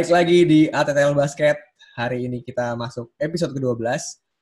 Balik 0.00 0.16
lagi 0.16 0.48
di 0.48 0.60
ATTL 0.72 1.12
Basket. 1.12 1.60
Hari 1.92 2.24
ini 2.24 2.40
kita 2.40 2.72
masuk 2.72 3.12
episode 3.20 3.52
ke-12. 3.52 3.84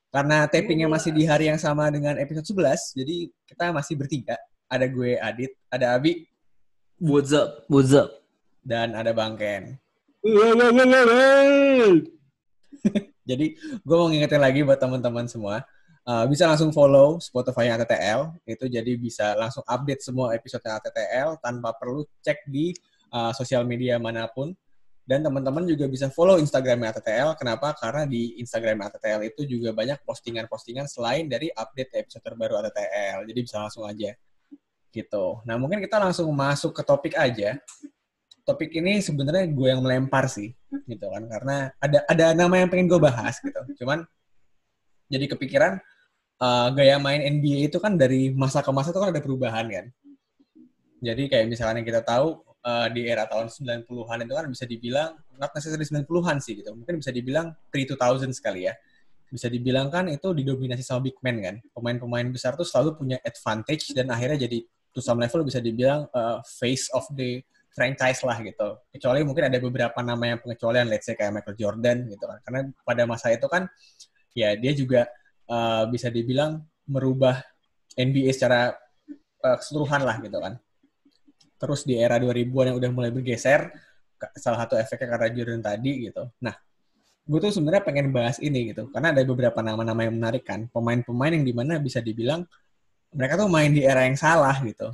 Karena 0.07 0.47
tapingnya 0.47 0.87
masih 0.87 1.11
di 1.11 1.27
hari 1.27 1.51
yang 1.51 1.59
sama 1.59 1.91
dengan 1.91 2.15
episode 2.15 2.47
11, 2.47 2.95
jadi 2.95 3.27
kita 3.43 3.75
masih 3.75 3.99
bertiga. 3.99 4.39
Ada 4.71 4.87
gue, 4.87 5.19
Adit, 5.19 5.51
ada 5.67 5.99
Abi, 5.99 6.23
What's 6.95 7.35
up? 7.35 7.67
What's 7.67 7.91
up? 7.91 8.23
dan 8.63 8.95
ada 8.95 9.11
Bang 9.11 9.35
Ken. 9.35 9.75
Jadi 13.27 13.59
gue 13.59 13.95
mau 13.99 14.07
ngingetin 14.07 14.39
lagi 14.39 14.63
buat 14.63 14.79
teman-teman 14.79 15.27
semua, 15.27 15.67
uh, 16.07 16.23
bisa 16.31 16.47
langsung 16.47 16.71
follow 16.71 17.19
Spotify 17.19 17.75
ATTL, 17.75 18.31
itu 18.47 18.63
jadi 18.71 18.95
bisa 18.95 19.35
langsung 19.35 19.67
update 19.67 20.07
semua 20.07 20.31
episode 20.39 20.63
ATTL 20.63 21.35
tanpa 21.43 21.75
perlu 21.75 22.07
cek 22.23 22.47
di 22.47 22.71
uh, 23.11 23.35
sosial 23.35 23.67
media 23.67 23.99
mana 23.99 24.23
pun. 24.31 24.55
Dan 25.09 25.25
teman-teman 25.25 25.65
juga 25.65 25.89
bisa 25.89 26.05
follow 26.13 26.37
Instagram 26.37 26.85
ATTL. 26.85 27.33
Kenapa? 27.33 27.73
Karena 27.73 28.05
di 28.05 28.37
Instagram 28.37 28.85
ATTL 28.85 29.25
itu 29.25 29.41
juga 29.41 29.73
banyak 29.73 30.05
postingan-postingan 30.05 30.85
selain 30.85 31.25
dari 31.25 31.49
update 31.49 31.97
episode 31.97 32.21
terbaru 32.21 32.61
ATTL. 32.61 33.25
Jadi 33.25 33.39
bisa 33.41 33.57
langsung 33.57 33.89
aja. 33.89 34.13
Gitu. 34.93 35.25
Nah, 35.49 35.57
mungkin 35.57 35.81
kita 35.81 35.97
langsung 35.97 36.29
masuk 36.29 36.77
ke 36.77 36.85
topik 36.85 37.17
aja. 37.17 37.57
Topik 38.45 38.69
ini 38.77 39.01
sebenarnya 39.01 39.49
gue 39.49 39.67
yang 39.73 39.81
melempar 39.81 40.29
sih, 40.29 40.53
gitu 40.85 41.05
kan. 41.09 41.25
Karena 41.25 41.73
ada 41.81 42.05
ada 42.05 42.25
nama 42.37 42.61
yang 42.61 42.69
pengen 42.69 42.85
gue 42.85 43.01
bahas 43.01 43.41
gitu. 43.41 43.81
Cuman 43.81 44.05
jadi 45.09 45.25
kepikiran 45.25 45.81
uh, 46.37 46.69
gaya 46.77 47.01
main 47.01 47.25
NBA 47.25 47.73
itu 47.73 47.81
kan 47.81 47.97
dari 47.97 48.29
masa 48.29 48.61
ke 48.61 48.69
masa 48.69 48.93
itu 48.93 49.01
kan 49.01 49.09
ada 49.09 49.25
perubahan 49.25 49.65
kan. 49.65 49.85
Jadi 51.01 51.33
kayak 51.33 51.49
misalnya 51.49 51.81
kita 51.81 52.05
tahu 52.05 52.45
uh, 52.65 52.87
di 52.91 53.07
era 53.07 53.25
tahun 53.29 53.47
90-an 53.51 54.17
itu 54.25 54.33
kan 54.35 54.45
bisa 54.49 54.65
dibilang 54.67 55.09
not 55.39 55.51
necessarily 55.55 55.87
90-an 55.87 56.37
sih 56.43 56.59
gitu. 56.59 56.71
Mungkin 56.75 56.99
bisa 56.99 57.11
dibilang 57.13 57.55
pre-2000 57.71 58.31
sekali 58.35 58.67
ya. 58.67 58.73
Bisa 59.29 59.45
dibilang 59.45 59.93
kan 59.93 60.09
itu 60.09 60.33
didominasi 60.33 60.81
sama 60.81 61.05
big 61.05 61.17
man 61.21 61.37
kan. 61.39 61.55
Pemain-pemain 61.71 62.27
besar 62.33 62.57
tuh 62.57 62.65
selalu 62.65 62.97
punya 62.97 63.17
advantage 63.21 63.93
dan 63.93 64.09
akhirnya 64.09 64.49
jadi 64.49 64.65
to 64.89 64.99
some 64.99 65.21
level 65.21 65.45
bisa 65.45 65.61
dibilang 65.61 66.09
uh, 66.11 66.41
face 66.43 66.89
of 66.97 67.05
the 67.13 67.39
franchise 67.69 68.25
lah 68.25 68.41
gitu. 68.41 68.81
Kecuali 68.89 69.21
mungkin 69.21 69.47
ada 69.47 69.57
beberapa 69.61 69.99
nama 70.01 70.35
yang 70.35 70.39
pengecualian, 70.41 70.89
let's 70.89 71.05
say 71.05 71.13
kayak 71.13 71.39
Michael 71.39 71.55
Jordan 71.55 71.97
gitu 72.09 72.25
kan. 72.25 72.37
Karena 72.41 72.59
pada 72.81 73.03
masa 73.05 73.29
itu 73.29 73.45
kan 73.45 73.69
ya 74.33 74.57
dia 74.57 74.73
juga 74.73 75.05
uh, 75.45 75.85
bisa 75.87 76.09
dibilang 76.09 76.65
merubah 76.89 77.39
NBA 77.93 78.33
secara 78.33 78.73
uh, 79.45 79.57
keseluruhan 79.61 80.01
lah 80.01 80.17
gitu 80.25 80.41
kan. 80.41 80.57
Terus 81.59 81.83
di 81.83 81.99
era 81.99 82.15
2000-an 82.15 82.71
yang 82.71 82.77
udah 82.79 82.91
mulai 82.95 83.11
bergeser, 83.11 83.67
salah 84.39 84.63
satu 84.63 84.79
efeknya 84.79 85.11
karena 85.11 85.27
Jordan 85.35 85.59
tadi 85.59 86.07
gitu. 86.07 86.23
Nah, 86.39 86.55
gue 87.27 87.39
tuh 87.43 87.51
sebenarnya 87.51 87.83
pengen 87.83 88.15
bahas 88.15 88.39
ini 88.39 88.71
gitu, 88.71 88.87
karena 88.95 89.11
ada 89.11 89.21
beberapa 89.27 89.59
nama-nama 89.59 90.07
yang 90.07 90.15
menarik 90.15 90.47
kan, 90.47 90.71
pemain-pemain 90.71 91.35
yang 91.35 91.43
di 91.43 91.51
mana 91.51 91.75
bisa 91.83 91.99
dibilang 91.99 92.47
mereka 93.11 93.35
tuh 93.43 93.51
main 93.51 93.75
di 93.75 93.83
era 93.83 94.07
yang 94.07 94.15
salah 94.15 94.55
gitu. 94.63 94.87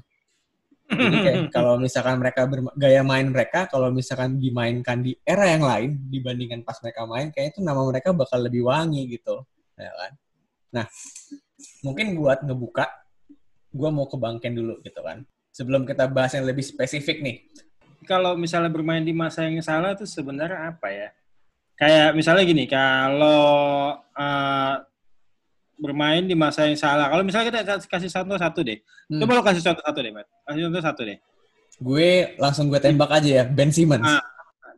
Jadi 0.90 1.17
kayak 1.22 1.38
kalau 1.56 1.78
misalkan 1.78 2.17
mereka 2.17 2.50
gaya 2.73 3.01
main 3.06 3.29
mereka, 3.29 3.69
kalau 3.69 3.94
misalkan 3.94 4.41
dimainkan 4.41 5.06
di 5.06 5.13
era 5.22 5.45
yang 5.45 5.61
lain 5.66 6.01
dibandingkan 6.09 6.66
pas 6.66 6.81
mereka 6.81 7.06
main, 7.06 7.29
kayak 7.29 7.53
itu 7.53 7.59
nama 7.61 7.81
mereka 7.85 8.09
bakal 8.09 8.41
lebih 8.41 8.66
wangi 8.66 9.06
gitu, 9.06 9.45
ya 9.78 9.94
kan? 9.94 10.11
Nah, 10.81 10.85
mungkin 11.85 12.17
buat 12.17 12.41
ngebuka, 12.41 12.85
gue 13.69 13.90
mau 13.94 14.09
ke 14.09 14.17
Bangken 14.17 14.53
dulu 14.57 14.81
gitu 14.81 15.01
kan 15.06 15.22
sebelum 15.55 15.88
kita 15.88 16.11
bahas 16.11 16.35
yang 16.35 16.43
lebih 16.43 16.67
spesifik 16.67 17.23
nih. 17.23 17.47
Kalau 18.03 18.35
misalnya 18.35 18.67
bermain 18.67 18.99
di 18.99 19.16
masa 19.16 19.47
yang 19.47 19.63
salah 19.63 19.95
itu 19.95 20.03
sebenarnya 20.03 20.75
apa 20.75 20.91
ya? 20.91 21.09
Kayak 21.79 22.11
misalnya 22.11 22.43
gini, 22.43 22.67
kalau 22.67 23.95
uh, 23.95 24.75
bermain 25.79 26.27
di 26.27 26.35
masa 26.35 26.67
yang 26.67 26.75
salah. 26.75 27.07
Kalau 27.07 27.23
misalnya 27.23 27.47
kita 27.47 27.79
kasih 27.88 28.11
contoh 28.11 28.35
satu 28.35 28.59
deh. 28.67 28.83
Hmm. 29.07 29.23
Coba 29.23 29.31
lo 29.39 29.43
kasih 29.47 29.63
contoh 29.63 29.83
satu 29.88 29.99
deh, 30.03 30.11
Matt. 30.11 30.27
Kasih 30.43 30.61
contoh 30.67 30.83
satu 30.83 31.01
deh. 31.07 31.17
Gue 31.79 32.35
langsung 32.35 32.67
gue 32.67 32.79
tembak 32.79 33.11
aja 33.16 33.29
ya, 33.41 33.43
Ben 33.47 33.72
Simmons. 33.72 34.03
Nah, 34.03 34.23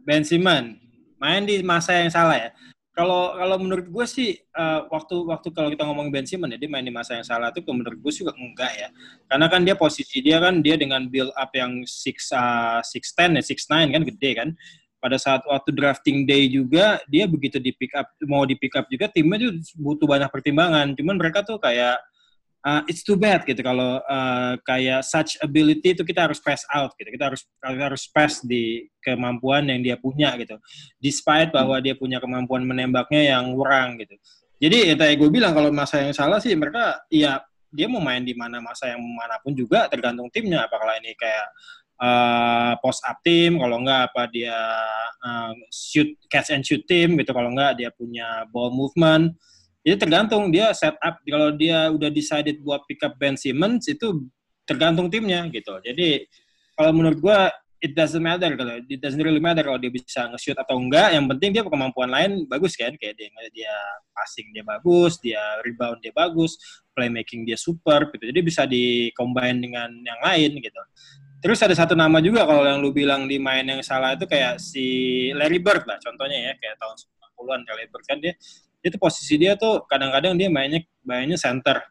ben 0.06 0.22
Simmons. 0.22 0.78
Main 1.18 1.50
di 1.50 1.66
masa 1.66 1.98
yang 1.98 2.14
salah 2.14 2.38
ya 2.38 2.50
kalau 2.98 3.38
kalau 3.38 3.62
menurut 3.62 3.86
gue 3.94 4.06
sih 4.10 4.42
uh, 4.58 4.90
waktu 4.90 5.14
waktu 5.30 5.54
kalau 5.54 5.70
kita 5.70 5.86
ngomong 5.86 6.10
Ben 6.10 6.26
Simmons 6.26 6.50
ya 6.50 6.58
dia 6.58 6.66
main 6.66 6.82
di 6.82 6.90
masa 6.90 7.14
yang 7.14 7.22
salah 7.30 7.54
itu 7.54 7.62
menurut 7.70 8.02
gue 8.02 8.10
juga 8.10 8.34
enggak 8.34 8.74
ya. 8.74 8.90
Karena 9.30 9.46
kan 9.46 9.62
dia 9.62 9.78
posisi 9.78 10.18
dia 10.18 10.42
kan 10.42 10.66
dia 10.66 10.82
dengan 10.82 11.06
build 11.06 11.30
up 11.38 11.54
yang 11.54 11.86
six 11.86 12.34
uh, 12.34 12.82
six 12.82 13.14
ten 13.14 13.38
ya 13.38 13.44
six 13.46 13.70
nine 13.70 13.94
kan 13.94 14.02
gede 14.02 14.32
kan. 14.34 14.50
Pada 14.98 15.22
saat 15.22 15.46
waktu 15.46 15.78
drafting 15.78 16.26
day 16.26 16.50
juga 16.50 16.98
dia 17.06 17.30
begitu 17.30 17.62
di 17.62 17.70
pick 17.70 17.94
up 17.94 18.10
mau 18.26 18.42
di 18.50 18.58
pick 18.58 18.74
up 18.74 18.90
juga 18.90 19.06
timnya 19.14 19.46
tuh 19.46 19.54
butuh 19.78 20.10
banyak 20.10 20.30
pertimbangan. 20.34 20.98
Cuman 20.98 21.22
mereka 21.22 21.46
tuh 21.46 21.62
kayak 21.62 22.02
uh, 22.68 22.82
it's 22.92 23.02
too 23.08 23.16
bad 23.16 23.48
gitu 23.48 23.64
kalau 23.64 24.04
uh, 24.04 24.54
kayak 24.68 25.08
such 25.08 25.40
ability 25.40 25.96
itu 25.96 26.04
kita 26.04 26.28
harus 26.28 26.44
pass 26.44 26.68
out 26.76 26.92
gitu. 27.00 27.08
Kita 27.08 27.32
harus 27.32 27.48
kita 27.48 27.84
harus 27.88 28.04
pass 28.12 28.44
di 28.44 28.84
kemampuan 29.00 29.72
yang 29.72 29.80
dia 29.80 29.96
punya 29.96 30.36
gitu. 30.36 30.60
Despite 31.00 31.56
bahwa 31.56 31.80
dia 31.80 31.96
punya 31.96 32.20
kemampuan 32.20 32.68
menembaknya 32.68 33.40
yang 33.40 33.56
kurang 33.56 33.96
gitu. 34.04 34.20
Jadi 34.60 34.92
ya 34.92 34.96
tadi 35.00 35.14
gue 35.16 35.30
bilang 35.32 35.56
kalau 35.56 35.72
masa 35.72 36.04
yang 36.04 36.12
salah 36.12 36.44
sih 36.44 36.52
mereka 36.58 37.00
ya 37.08 37.40
dia 37.70 37.86
mau 37.86 38.02
main 38.02 38.26
di 38.26 38.34
mana 38.34 38.58
masa 38.58 38.90
yang 38.90 39.00
mana 39.00 39.40
pun 39.40 39.56
juga 39.56 39.88
tergantung 39.88 40.28
timnya. 40.34 40.68
Apakah 40.68 41.00
ini 41.00 41.16
kayak 41.16 41.48
uh, 42.02 42.74
post 42.84 43.06
up 43.08 43.22
team 43.24 43.62
kalau 43.62 43.80
enggak 43.80 44.12
apa 44.12 44.28
dia 44.34 44.58
uh, 45.24 45.54
shoot 45.72 46.10
catch 46.28 46.52
and 46.52 46.66
shoot 46.68 46.84
team 46.90 47.16
gitu. 47.16 47.32
Kalau 47.32 47.54
enggak 47.54 47.80
dia 47.80 47.90
punya 47.94 48.44
ball 48.50 48.74
movement 48.74 49.38
jadi 49.88 49.96
tergantung 50.04 50.52
dia 50.52 50.76
setup 50.76 51.24
kalau 51.24 51.56
dia 51.56 51.88
udah 51.88 52.12
decided 52.12 52.60
buat 52.60 52.84
pick 52.92 53.00
up 53.08 53.16
Ben 53.16 53.40
Simmons 53.40 53.88
itu 53.88 54.28
tergantung 54.68 55.08
timnya 55.08 55.48
gitu. 55.48 55.80
Jadi 55.80 56.28
kalau 56.76 56.92
menurut 56.92 57.24
gua 57.24 57.48
it 57.80 57.96
doesn't 57.96 58.20
matter 58.20 58.52
kalau 58.60 58.84
it 58.84 59.00
doesn't 59.00 59.24
really 59.24 59.40
matter 59.40 59.64
kalau 59.64 59.80
dia 59.80 59.88
bisa 59.88 60.28
nge-shoot 60.28 60.60
atau 60.60 60.76
enggak. 60.76 61.16
Yang 61.16 61.26
penting 61.32 61.50
dia 61.56 61.64
kemampuan 61.64 62.12
lain 62.12 62.44
bagus 62.52 62.76
kan 62.76 62.92
kayak 63.00 63.16
dia 63.16 63.32
dia 63.56 63.74
passing 64.12 64.52
dia 64.52 64.68
bagus, 64.68 65.24
dia 65.24 65.40
rebound 65.64 66.04
dia 66.04 66.12
bagus, 66.12 66.60
playmaking 66.92 67.48
dia 67.48 67.56
super 67.56 68.12
gitu. 68.12 68.28
Jadi 68.28 68.40
bisa 68.44 68.68
di 68.68 69.08
combine 69.16 69.64
dengan 69.64 69.88
yang 70.04 70.20
lain 70.20 70.60
gitu. 70.60 70.82
Terus 71.40 71.64
ada 71.64 71.72
satu 71.72 71.96
nama 71.96 72.20
juga 72.20 72.44
kalau 72.44 72.68
yang 72.68 72.84
lu 72.84 72.92
bilang 72.92 73.24
di 73.24 73.40
main 73.40 73.64
yang 73.64 73.80
salah 73.80 74.20
itu 74.20 74.28
kayak 74.28 74.60
si 74.60 74.84
Larry 75.32 75.64
Bird 75.64 75.88
lah 75.88 75.96
contohnya 76.04 76.52
ya 76.52 76.54
kayak 76.60 76.76
tahun 76.76 76.96
90-an 77.40 77.62
Larry 77.72 77.88
Bird 77.88 78.04
kan 78.04 78.20
dia 78.20 78.36
itu 78.82 78.96
posisi 79.02 79.36
dia 79.36 79.58
tuh 79.58 79.84
kadang-kadang 79.90 80.38
dia 80.38 80.50
mainnya 80.52 80.82
mainnya 81.02 81.38
center. 81.40 81.82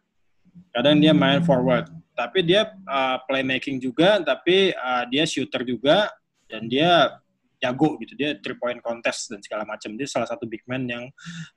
Kadang 0.72 1.00
dia 1.02 1.12
main 1.12 1.44
forward. 1.44 1.90
Tapi 2.16 2.40
dia 2.46 2.72
uh, 2.88 3.20
playmaking 3.28 3.76
juga 3.76 4.20
tapi 4.24 4.72
uh, 4.72 5.04
dia 5.08 5.28
shooter 5.28 5.66
juga 5.68 6.08
dan 6.48 6.64
dia 6.70 7.20
jago 7.60 8.00
gitu. 8.00 8.16
Dia 8.16 8.40
three 8.40 8.56
point 8.56 8.80
contest 8.80 9.32
dan 9.32 9.44
segala 9.44 9.68
macam. 9.68 9.92
Dia 9.96 10.08
salah 10.08 10.28
satu 10.28 10.48
big 10.48 10.64
man 10.64 10.88
yang 10.88 11.04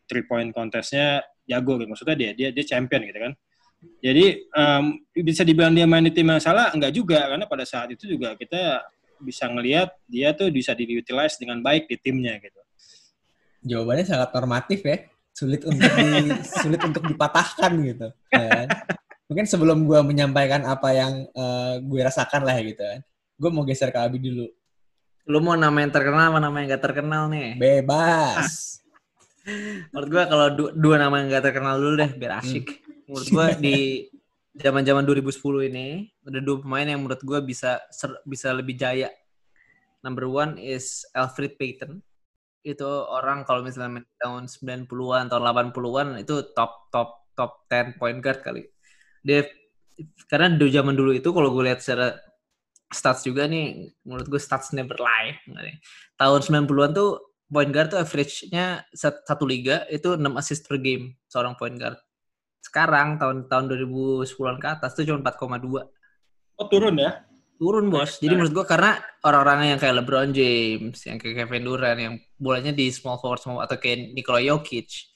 three 0.09 0.25
point 0.27 0.51
contestnya 0.51 1.23
jago 1.47 1.79
gitu. 1.79 1.87
Maksudnya 1.87 2.17
dia 2.17 2.31
dia 2.35 2.49
dia 2.51 2.65
champion 2.65 3.07
gitu 3.07 3.19
kan. 3.19 3.33
Jadi 4.03 4.25
um, 4.59 4.99
bisa 5.23 5.47
dibilang 5.47 5.71
dia 5.71 5.87
main 5.87 6.03
di 6.03 6.11
tim 6.11 6.27
yang 6.27 6.43
salah? 6.43 6.75
Enggak 6.75 6.91
juga. 6.91 7.23
Karena 7.31 7.47
pada 7.47 7.63
saat 7.63 7.87
itu 7.95 8.11
juga 8.11 8.35
kita 8.35 8.83
bisa 9.19 9.47
ngelihat 9.47 9.95
dia 10.07 10.35
tuh 10.35 10.51
bisa 10.51 10.75
diutilize 10.75 11.39
dengan 11.39 11.63
baik 11.63 11.87
di 11.87 11.95
timnya 11.99 12.35
gitu. 12.39 12.59
Jawabannya 13.63 14.07
sangat 14.07 14.31
normatif 14.35 14.79
ya 14.83 15.07
sulit 15.39 15.61
untuk 15.63 15.87
di, 15.95 16.35
sulit 16.43 16.81
untuk 16.83 17.03
dipatahkan 17.07 17.71
gitu 17.87 18.07
kan. 18.27 18.67
Mungkin 19.31 19.45
sebelum 19.47 19.87
gue 19.87 20.01
menyampaikan 20.03 20.67
apa 20.67 20.89
yang 20.91 21.13
uh, 21.31 21.79
gue 21.79 21.99
rasakan 22.03 22.43
lah 22.43 22.59
gitu 22.59 22.83
kan. 22.83 22.99
Gue 23.39 23.49
mau 23.55 23.63
geser 23.63 23.95
ke 23.95 23.99
Abi 24.03 24.19
dulu. 24.19 24.51
Lu 25.29 25.39
mau 25.39 25.55
nama 25.55 25.79
yang 25.79 25.93
terkenal 25.95 26.35
apa 26.35 26.39
nama 26.43 26.55
yang 26.59 26.75
gak 26.75 26.83
terkenal 26.83 27.31
nih? 27.31 27.55
Bebas. 27.55 28.83
Menurut 29.95 30.09
gue 30.11 30.23
kalau 30.27 30.47
du 30.51 30.63
dua 30.75 30.99
nama 30.99 31.23
yang 31.23 31.31
gak 31.31 31.45
terkenal 31.53 31.79
dulu 31.79 31.93
deh 32.03 32.11
biar 32.19 32.43
asik. 32.43 32.67
Hmm. 32.67 33.07
Menurut 33.07 33.29
gue 33.31 33.47
di 33.63 33.77
zaman-zaman 34.59 35.07
2010 35.07 35.69
ini 35.71 35.87
ada 36.25 36.41
dua 36.43 36.59
pemain 36.59 36.83
yang 36.83 36.99
menurut 36.99 37.21
gue 37.23 37.39
bisa 37.45 37.79
bisa 38.27 38.51
lebih 38.51 38.75
jaya. 38.75 39.07
Number 40.03 40.27
one 40.27 40.59
is 40.59 41.07
Alfred 41.15 41.55
Payton 41.55 42.01
itu 42.63 42.89
orang 43.07 43.47
kalau 43.47 43.63
misalnya 43.63 44.03
tahun 44.19 44.51
90-an, 44.51 45.31
tahun 45.31 45.43
80-an 45.71 46.07
itu 46.19 46.35
top 46.51 46.91
top 46.91 47.31
top 47.37 47.63
10 47.71 47.95
point 47.95 48.19
guard 48.19 48.43
kali. 48.43 48.67
Dia 49.23 49.47
karena 50.27 50.55
di 50.55 50.67
zaman 50.71 50.95
dulu 50.95 51.15
itu 51.15 51.31
kalau 51.31 51.51
gue 51.55 51.71
lihat 51.71 51.79
secara 51.83 52.15
stats 52.91 53.23
juga 53.23 53.47
nih, 53.47 53.91
menurut 54.03 54.27
gue 54.27 54.41
stats 54.41 54.75
never 54.75 54.95
lie. 54.99 55.39
Tahun 56.19 56.41
90-an 56.41 56.91
tuh 56.91 57.35
point 57.49 57.71
guard 57.71 57.95
tuh 57.95 57.99
average-nya 57.99 58.83
satu 58.93 59.43
liga 59.47 59.87
itu 59.89 60.15
6 60.15 60.21
assist 60.35 60.67
per 60.67 60.77
game 60.79 61.15
seorang 61.31 61.55
point 61.55 61.75
guard. 61.75 61.97
Sekarang 62.59 63.15
tahun 63.17 63.47
tahun 63.47 63.65
2010-an 63.71 64.57
ke 64.59 64.67
atas 64.67 64.93
tuh 64.93 65.07
cuma 65.07 65.23
4,2. 65.23 65.87
Oh 66.59 66.67
turun 66.67 66.99
ya? 66.99 67.23
Turun 67.59 67.91
bos. 67.91 68.23
Jadi 68.23 68.39
menurut 68.39 68.55
gue 68.55 68.63
karena 68.63 68.95
orang-orang 69.27 69.75
yang 69.75 69.79
kayak 69.83 69.99
LeBron 69.99 70.31
James, 70.31 70.95
yang 71.03 71.19
kayak 71.19 71.43
Kevin 71.43 71.67
Durant, 71.67 71.99
yang 71.99 72.15
bolanya 72.39 72.71
di 72.71 72.87
small 72.87 73.19
forward 73.19 73.43
small 73.43 73.59
atau 73.59 73.75
kayak 73.75 74.15
Nikola 74.15 74.39
Jokic 74.39 75.11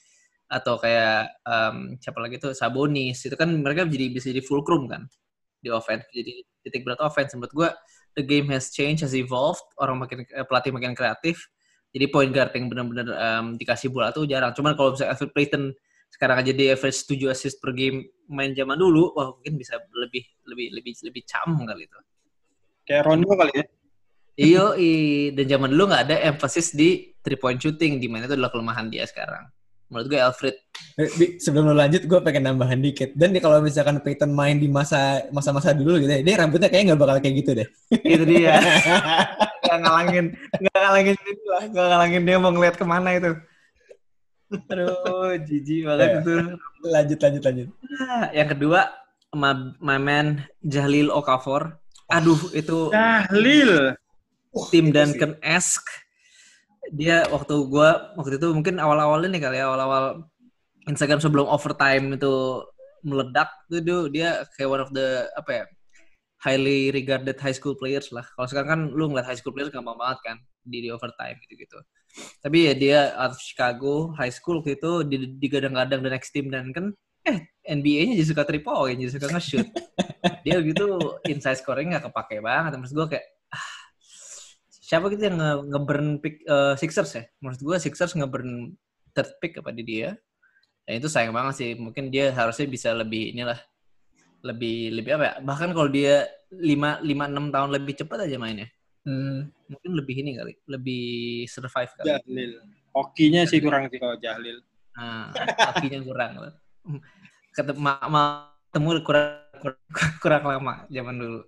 atau 0.52 0.76
kayak 0.76 1.40
um, 1.48 1.96
siapa 2.04 2.20
lagi 2.20 2.44
tuh? 2.44 2.52
Sabonis. 2.52 3.24
Itu 3.24 3.40
kan 3.40 3.48
mereka 3.48 3.88
jadi 3.88 4.12
bisa 4.12 4.28
jadi 4.28 4.44
fulcrum 4.44 4.92
kan? 4.92 5.08
Di 5.64 5.72
offense. 5.72 6.04
Jadi 6.12 6.44
titik 6.68 6.84
berat 6.84 7.00
offense. 7.00 7.32
Menurut 7.32 7.56
gue 7.56 7.70
the 8.20 8.24
game 8.28 8.52
has 8.52 8.76
changed 8.76 9.08
has 9.08 9.16
evolved. 9.16 9.64
Orang 9.80 10.04
makin 10.04 10.28
eh, 10.28 10.44
pelatih 10.44 10.76
makin 10.76 10.92
kreatif. 10.92 11.48
Jadi 11.96 12.12
point 12.12 12.28
guard 12.36 12.52
yang 12.52 12.68
benar-benar 12.68 13.08
um, 13.08 13.56
dikasih 13.56 13.88
bola 13.88 14.12
tuh 14.12 14.28
jarang. 14.28 14.52
Cuman 14.52 14.76
kalau 14.76 14.92
misalnya 14.92 15.16
Alfred 15.16 15.32
Payton 15.32 15.72
sekarang 16.12 16.44
aja 16.44 16.52
di 16.52 16.68
average 16.68 17.08
7 17.08 17.32
assist 17.32 17.58
per 17.64 17.72
game 17.72 18.06
main 18.30 18.54
zaman 18.54 18.78
dulu 18.78 19.18
wah 19.18 19.34
mungkin 19.34 19.58
bisa 19.58 19.82
lebih 19.98 20.22
lebih 20.46 20.70
lebih 20.78 20.94
lebih 21.10 21.26
cam 21.26 21.58
kali 21.58 21.90
itu 21.90 22.00
Kayak 22.84 23.04
Rondo 23.08 23.32
kali 23.34 23.54
ya. 23.56 23.66
Iyo, 24.34 24.66
dan 25.38 25.46
zaman 25.46 25.70
dulu 25.72 25.94
nggak 25.94 26.04
ada 26.10 26.16
emphasis 26.26 26.74
di 26.74 27.14
three 27.22 27.38
point 27.38 27.62
shooting, 27.62 28.02
di 28.02 28.10
mana 28.10 28.26
itu 28.26 28.34
adalah 28.34 28.50
kelemahan 28.50 28.90
dia 28.90 29.06
sekarang. 29.06 29.46
Menurut 29.94 30.10
gue 30.10 30.18
Alfred. 30.18 30.56
Eh, 30.98 31.10
Bi, 31.22 31.26
sebelum 31.38 31.70
lo 31.70 31.78
lanjut, 31.78 32.02
gue 32.10 32.20
pengen 32.26 32.50
nambahan 32.50 32.82
dikit. 32.82 33.14
Dan 33.14 33.30
nih 33.30 33.46
kalau 33.46 33.62
misalkan 33.62 34.02
Peyton 34.02 34.34
main 34.34 34.58
di 34.58 34.66
masa 34.66 35.22
masa-masa 35.30 35.70
dulu 35.70 36.02
gitu, 36.02 36.10
ya, 36.10 36.26
dia 36.26 36.34
rambutnya 36.42 36.66
kayaknya 36.66 36.98
nggak 36.98 37.02
bakal 37.06 37.18
kayak 37.22 37.36
gitu 37.46 37.52
deh. 37.62 37.68
Itu 38.02 38.26
dia. 38.26 38.58
nggak 39.70 39.80
ngalangin, 39.86 40.26
nggak 40.34 40.78
ngalangin 40.82 41.16
itu 41.30 41.46
lah, 41.46 41.64
nggak 41.70 41.86
ngalangin 41.94 42.22
dia 42.26 42.38
mau 42.42 42.52
ngeliat 42.52 42.76
ke 42.76 42.86
mana 42.90 43.10
itu. 43.14 43.32
Aduh, 44.70 45.34
jijik 45.46 45.82
banget 45.86 46.08
Ya. 46.10 46.18
itu. 46.22 46.36
lanjut, 46.86 47.20
lanjut, 47.22 47.44
lanjut. 47.46 47.68
Nah, 47.86 48.26
Yang 48.34 48.50
kedua, 48.58 48.80
my, 49.34 49.54
my 49.78 49.98
man 50.02 50.26
Jahlil 50.66 51.14
Okafor. 51.14 51.78
Aduh, 52.12 52.40
itu 52.52 52.92
Tahlil. 52.92 53.96
tim. 54.70 54.92
Ken 54.92 55.34
esque 55.42 55.90
dia 56.92 57.26
waktu 57.32 57.56
gua 57.72 58.12
waktu 58.20 58.38
itu 58.38 58.52
mungkin 58.54 58.76
awal-awalnya 58.78 59.32
nih 59.34 59.42
kali 59.42 59.58
ya 59.58 59.72
awal-awal 59.72 60.28
Instagram 60.86 61.24
sebelum 61.24 61.48
overtime 61.48 62.20
itu 62.20 62.60
meledak 63.08 63.50
tuh 63.72 63.80
dia- 63.80 64.10
dia 64.12 64.30
kayak 64.60 64.70
one 64.70 64.84
of 64.84 64.92
the 64.92 65.26
apa 65.34 65.52
ya 65.52 65.66
highly 66.44 66.92
regarded 66.92 67.40
high 67.40 67.56
school 67.56 67.72
players 67.74 68.12
lah 68.12 68.28
kalau 68.36 68.48
sekarang 68.52 68.70
kan 68.70 68.82
lu 68.92 69.08
ngeliat 69.10 69.24
high 69.24 69.40
school 69.40 69.56
players 69.56 69.72
gampang 69.72 69.96
banget 69.96 70.20
kan 70.28 70.38
di, 70.64 70.84
di 70.84 70.90
overtime 70.92 71.40
gitu-gitu 71.48 71.80
tapi 72.44 72.68
ya 72.68 72.74
dia 72.76 73.00
out 73.16 73.32
of 73.32 73.40
Chicago 73.40 74.12
high 74.20 74.32
school 74.32 74.60
waktu 74.60 74.76
itu 74.76 74.92
di, 75.08 75.16
digadang-gadang 75.40 76.04
the 76.04 76.12
next 76.12 76.36
team 76.36 76.52
dan 76.52 76.76
kan 76.76 76.92
eh 77.24 77.38
NBA-nya 77.64 78.20
jadi 78.20 78.28
suka 78.28 78.44
three 78.44 78.60
point 78.60 79.00
jadi 79.00 79.12
suka 79.16 79.28
nge-shoot. 79.32 79.68
Dia 80.44 80.60
gitu 80.60 80.86
inside 81.32 81.60
scoring 81.60 81.96
nggak 81.96 82.12
kepake 82.12 82.44
banget. 82.44 82.76
Terus 82.76 82.92
gue 82.92 83.06
kayak 83.16 83.26
ah, 83.52 83.68
siapa 84.68 85.08
gitu 85.12 85.32
yang 85.32 85.40
nge- 85.40 85.64
nge-burn 85.72 86.08
pick 86.20 86.44
eh, 86.44 86.76
Sixers 86.76 87.12
ya? 87.16 87.24
Menurut 87.40 87.62
gue 87.64 87.76
Sixers 87.80 88.14
nge-burn 88.20 88.76
third 89.16 89.32
pick 89.40 89.56
apa 89.64 89.72
di 89.72 89.84
dia. 89.88 90.20
Dan 90.84 91.00
itu 91.00 91.08
sayang 91.08 91.32
banget 91.32 91.54
sih. 91.56 91.70
Mungkin 91.80 92.12
dia 92.12 92.36
harusnya 92.36 92.68
bisa 92.68 92.92
lebih 92.92 93.32
inilah 93.32 93.60
lebih 94.44 94.92
lebih 95.00 95.12
apa 95.16 95.24
ya? 95.24 95.34
Bahkan 95.40 95.70
kalau 95.72 95.88
dia 95.88 96.28
lima 96.52 97.00
lima 97.00 97.32
enam 97.32 97.48
tahun 97.48 97.72
lebih 97.72 98.04
cepat 98.04 98.28
aja 98.28 98.36
mainnya. 98.36 98.68
Hmm, 99.04 99.52
mungkin 99.68 99.92
lebih 100.00 100.16
ini 100.24 100.36
kali 100.40 100.54
lebih 100.68 101.04
survive 101.48 101.92
kali. 101.96 102.08
Jahlil. 102.08 102.54
Hokinya 102.94 103.42
sih 103.48 103.60
kurang 103.64 103.88
sih 103.92 104.00
kalau 104.00 104.16
Jahlil. 104.20 104.64
Nah, 104.94 105.34
kakinya 105.58 106.00
kurang. 106.06 106.32
Ketemu, 107.54 107.86
ketemu 108.70 108.90
kurang, 109.06 109.30
kurang, 109.62 109.80
kurang 110.24 110.44
lama 110.44 110.74
zaman 110.90 111.16
dulu. 111.16 111.42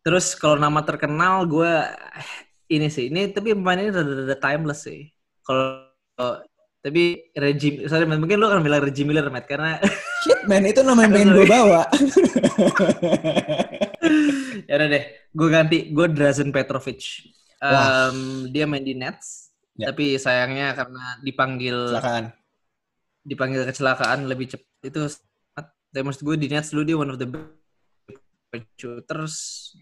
Terus 0.00 0.32
kalau 0.38 0.56
nama 0.56 0.80
terkenal 0.80 1.44
gue 1.44 1.72
ini 2.72 2.88
sih, 2.88 3.12
ini 3.12 3.28
tapi 3.28 3.52
pemain 3.52 3.76
ini 3.76 3.92
rada-rada 3.92 4.36
timeless 4.38 4.88
sih. 4.88 5.12
Kalau 5.44 5.84
tapi 6.80 7.28
Reggie, 7.36 7.84
sorry 7.84 8.08
mungkin 8.08 8.40
lu 8.40 8.48
akan 8.48 8.64
bilang 8.64 8.80
Reggie 8.80 9.04
Miller, 9.04 9.28
Matt, 9.28 9.44
karena 9.44 9.76
Shit, 10.24 10.48
man, 10.48 10.64
itu 10.64 10.80
nama 10.80 11.04
yang 11.04 11.12
pengen 11.12 11.36
gue 11.36 11.48
bawa. 11.48 11.82
ya 14.68 14.74
udah 14.80 14.88
deh, 14.88 15.04
gue 15.32 15.48
ganti, 15.52 15.78
gue 15.92 16.06
Drazen 16.08 16.48
Petrovic. 16.48 17.28
Wah. 17.60 18.08
Em, 18.08 18.48
dia 18.48 18.64
main 18.64 18.80
di 18.80 18.96
Nets, 18.96 19.52
Ya. 19.80 19.92
tapi 19.92 20.20
sayangnya 20.20 20.76
karena 20.76 21.16
dipanggil 21.24 21.96
Silakan. 21.96 22.36
Dipanggil 23.30 23.62
kecelakaan 23.62 24.26
lebih 24.26 24.50
cepat 24.50 24.82
itu 24.82 25.00
tapi 25.90 26.02
maksud 26.02 26.22
gue 26.26 26.36
di 26.38 26.50
Nets 26.50 26.74
dulu 26.74 26.82
dia 26.82 26.96
one 26.98 27.10
of 27.14 27.18
the 27.22 27.30
best 27.30 28.66
shooters 28.74 29.36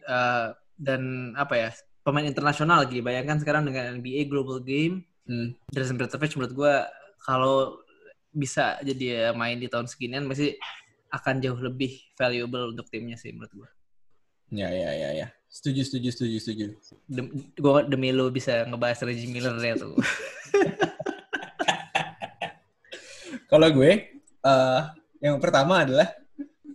uh, 0.05 0.53
dan 0.77 1.33
apa 1.33 1.55
ya 1.57 1.69
pemain 2.05 2.29
internasional 2.29 2.85
lagi 2.85 3.01
bayangkan 3.01 3.41
sekarang 3.41 3.65
dengan 3.65 3.97
NBA 4.05 4.29
Global 4.29 4.61
Game 4.61 5.09
Hmm. 5.29 5.53
Drazen 5.69 6.01
Petrovic 6.01 6.41
menurut 6.41 6.55
gue 6.57 6.75
kalau 7.21 7.85
bisa 8.33 8.81
jadi 8.81 9.05
ya 9.05 9.29
main 9.37 9.61
di 9.61 9.69
tahun 9.69 9.85
seginian 9.85 10.25
masih 10.25 10.57
akan 11.13 11.45
jauh 11.45 11.61
lebih 11.61 12.01
valuable 12.17 12.73
untuk 12.73 12.89
timnya 12.89 13.21
sih 13.21 13.37
menurut 13.37 13.53
gue 13.53 13.69
Ya, 14.49 14.73
ya, 14.73 14.89
ya, 14.97 15.13
ya. 15.13 15.29
Setuju, 15.53 15.85
setuju, 15.85 16.09
setuju, 16.09 16.37
setuju. 16.41 16.67
Dem, 17.05 17.53
gue 17.53 17.73
demi 17.85 18.17
lo 18.17 18.33
bisa 18.33 18.65
ngebahas 18.65 19.05
Reggie 19.05 19.29
Miller 19.29 19.53
ya 19.61 19.77
tuh 19.77 19.93
Kalau 23.49 23.69
gue, 23.73 23.93
eh 24.45 24.83
yang 25.25 25.41
pertama 25.41 25.83
adalah 25.83 26.13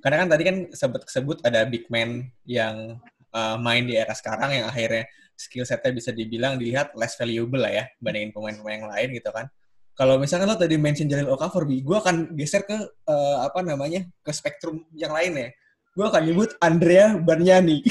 karena 0.04 0.26
kan 0.26 0.30
tadi 0.36 0.44
kan 0.44 0.58
sempat 0.76 1.08
sebut 1.08 1.40
ada 1.48 1.64
big 1.64 1.88
man 1.88 2.28
yang 2.44 3.00
eh, 3.32 3.58
main 3.62 3.86
di 3.88 3.96
era 3.96 4.12
sekarang 4.12 4.52
yang 4.52 4.66
akhirnya 4.68 5.08
skill 5.38 5.66
setnya 5.66 5.94
bisa 5.96 6.10
dibilang 6.12 6.60
dilihat 6.60 6.94
less 6.98 7.16
valuable 7.18 7.62
lah 7.62 7.72
ya 7.72 7.86
bandingin 7.98 8.36
pemain-pemain 8.36 8.78
yang 8.84 8.90
lain 8.90 9.10
gitu 9.16 9.30
kan. 9.32 9.48
Kalau 9.94 10.18
misalkan 10.18 10.50
lo 10.50 10.58
tadi 10.58 10.74
mention 10.74 11.06
Jalil 11.06 11.30
Okafor, 11.30 11.70
gue 11.70 11.98
akan 11.98 12.34
geser 12.34 12.66
ke 12.66 12.74
eh, 12.90 13.38
apa 13.46 13.62
namanya 13.62 14.02
ke 14.26 14.34
spektrum 14.34 14.82
yang 14.98 15.14
lain 15.14 15.38
ya. 15.38 15.50
Gue 15.94 16.06
akan 16.10 16.22
nyebut 16.26 16.58
Andrea 16.58 17.14
Bargnani. 17.22 17.86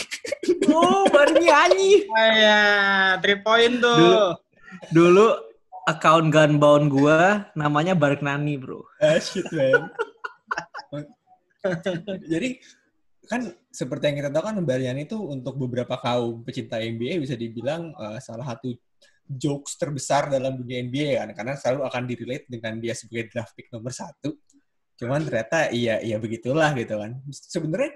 oh 0.74 1.06
baru 1.06 1.38
nyanyi 1.38 2.02
Kayak 2.10 3.22
three 3.22 3.40
point 3.46 3.78
tuh. 3.78 3.94
Dulu. 3.94 4.26
dulu 4.90 5.28
account 5.88 6.30
gunbound 6.30 6.90
gua 6.92 7.50
namanya 7.58 7.98
Bargnani 7.98 8.58
bro 8.58 8.86
Ah, 9.02 9.18
shit, 9.18 9.46
man. 9.50 9.90
Jadi 12.32 12.58
kan 13.26 13.54
seperti 13.70 14.10
yang 14.10 14.16
kita 14.18 14.30
tahu 14.34 14.44
kan 14.50 14.56
Bargnani 14.66 15.06
itu 15.06 15.18
untuk 15.18 15.54
beberapa 15.58 15.94
kaum 15.98 16.42
pecinta 16.42 16.78
NBA 16.82 17.22
bisa 17.22 17.38
dibilang 17.38 17.94
eh, 17.94 18.18
salah 18.18 18.46
satu 18.54 18.74
jokes 19.26 19.78
terbesar 19.78 20.28
dalam 20.28 20.58
dunia 20.58 20.82
NBA 20.82 21.10
kan 21.22 21.28
karena 21.32 21.54
selalu 21.56 21.80
akan 21.88 22.02
direlate 22.04 22.46
dengan 22.50 22.76
dia 22.82 22.92
sebagai 22.92 23.30
draft 23.32 23.54
pick 23.54 23.70
nomor 23.70 23.94
satu. 23.94 24.34
Cuman 24.98 25.22
ternyata 25.24 25.70
iya 25.72 25.98
iya 26.02 26.18
begitulah 26.18 26.74
gitu 26.74 26.98
kan. 26.98 27.18
Sebenarnya 27.30 27.90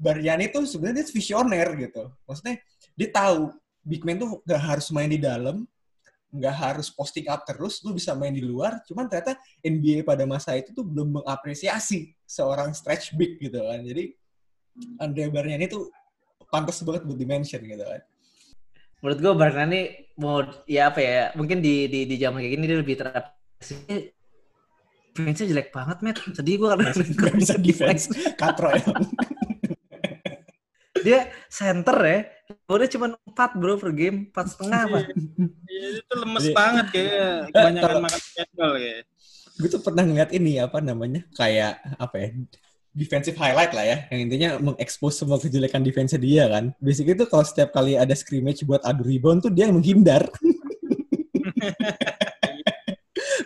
Bargnani 0.00 0.48
itu 0.48 0.58
sebenarnya 0.64 1.04
dia 1.04 1.06
visioner 1.12 1.68
gitu. 1.76 2.02
Maksudnya 2.24 2.56
dia 2.96 3.08
tahu 3.12 3.52
big 3.84 4.02
man 4.06 4.16
tuh 4.16 4.40
gak 4.48 4.62
harus 4.62 4.88
main 4.92 5.10
di 5.10 5.20
dalam, 5.20 5.68
nggak 6.30 6.56
harus 6.56 6.88
posting 6.94 7.26
up 7.26 7.42
terus, 7.42 7.82
lu 7.82 7.94
bisa 7.94 8.14
main 8.14 8.30
di 8.30 8.42
luar. 8.42 8.82
Cuman 8.86 9.10
ternyata 9.10 9.38
NBA 9.62 10.06
pada 10.06 10.22
masa 10.24 10.54
itu 10.54 10.70
tuh 10.70 10.86
belum 10.86 11.20
mengapresiasi 11.22 12.14
seorang 12.22 12.70
stretch 12.70 13.18
big 13.18 13.38
gitu 13.42 13.58
kan. 13.58 13.82
Jadi 13.82 14.14
Andre 15.02 15.28
Bargnani 15.28 15.66
tuh 15.66 15.90
pantas 16.50 16.82
banget 16.82 17.06
buat 17.06 17.18
dimension 17.18 17.62
gitu 17.62 17.84
kan. 17.84 18.02
menurut 19.00 19.18
gua 19.24 19.32
Bargnani 19.32 20.12
mau 20.20 20.44
ya 20.68 20.92
apa 20.92 21.00
ya 21.00 21.32
mungkin 21.32 21.64
di 21.64 21.88
di 21.88 22.04
di 22.04 22.16
zaman 22.20 22.44
kayak 22.44 22.52
gini 22.52 22.64
dia 22.68 22.78
lebih 22.84 23.00
terapresiasi 23.00 24.12
defense 25.16 25.40
jelek 25.48 25.72
banget 25.72 25.98
met 26.04 26.20
sedih 26.36 26.60
gua 26.60 26.76
karena 26.76 26.92
Gak 26.92 27.34
bisa 27.40 27.56
defense. 27.56 28.04
Katro 28.36 28.68
emang. 28.68 29.08
dia 31.06 31.32
center 31.48 31.96
ya 32.04 32.20
udah 32.66 32.88
cuma 32.88 33.06
4 33.26 33.58
bro 33.58 33.74
per 33.76 33.90
game 33.92 34.16
4 34.30 34.52
setengah 34.52 34.80
apa 34.86 34.98
Iya, 35.70 35.86
itu 36.02 36.12
lemes 36.14 36.44
Jadi- 36.44 36.56
banget 36.56 36.86
kayaknya. 36.90 37.26
Kebanyakan 37.48 37.86
kalau- 37.86 38.02
makan 38.04 38.20
cendol 38.34 38.72
ya. 38.76 38.94
Gue 39.60 39.68
tuh 39.68 39.80
pernah 39.80 40.02
ngeliat 40.04 40.30
ini 40.32 40.52
apa 40.56 40.78
namanya 40.80 41.20
kayak 41.36 41.72
apa 41.96 42.16
ya 42.16 42.28
defensive 42.90 43.38
highlight 43.38 43.70
lah 43.70 43.86
ya 43.86 43.96
yang 44.10 44.20
intinya 44.26 44.48
mengekspos 44.58 45.14
semua 45.14 45.38
kejelekan 45.38 45.80
defense 45.80 46.16
dia 46.18 46.48
kan. 46.50 46.74
Basically 46.82 47.14
itu 47.14 47.26
kalau 47.28 47.44
setiap 47.46 47.70
kali 47.70 47.94
ada 47.94 48.12
scrimmage 48.12 48.64
buat 48.64 48.82
adu 48.82 49.06
rebound 49.06 49.44
tuh 49.44 49.52
dia 49.52 49.68
yang 49.70 49.78
menghindar. 49.78 50.26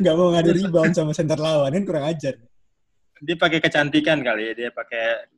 Gak 0.03 0.15
mau 0.19 0.35
ngadu 0.35 0.51
rebound 0.55 0.93
sama 0.93 1.15
center 1.15 1.39
lawan 1.39 1.71
kan 1.71 1.85
kurang 1.87 2.05
ajar. 2.09 2.35
Dia 3.25 3.37
pakai 3.41 3.59
kecantikan 3.65 4.21
kali 4.21 4.53
ya. 4.53 4.53
Dia 4.53 4.69
pakai 4.71 5.33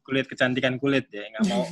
kulit 0.00 0.24
kecantikan 0.24 0.80
kulit 0.80 1.12
ya. 1.12 1.28
Nggak 1.28 1.44
mau. 1.52 1.64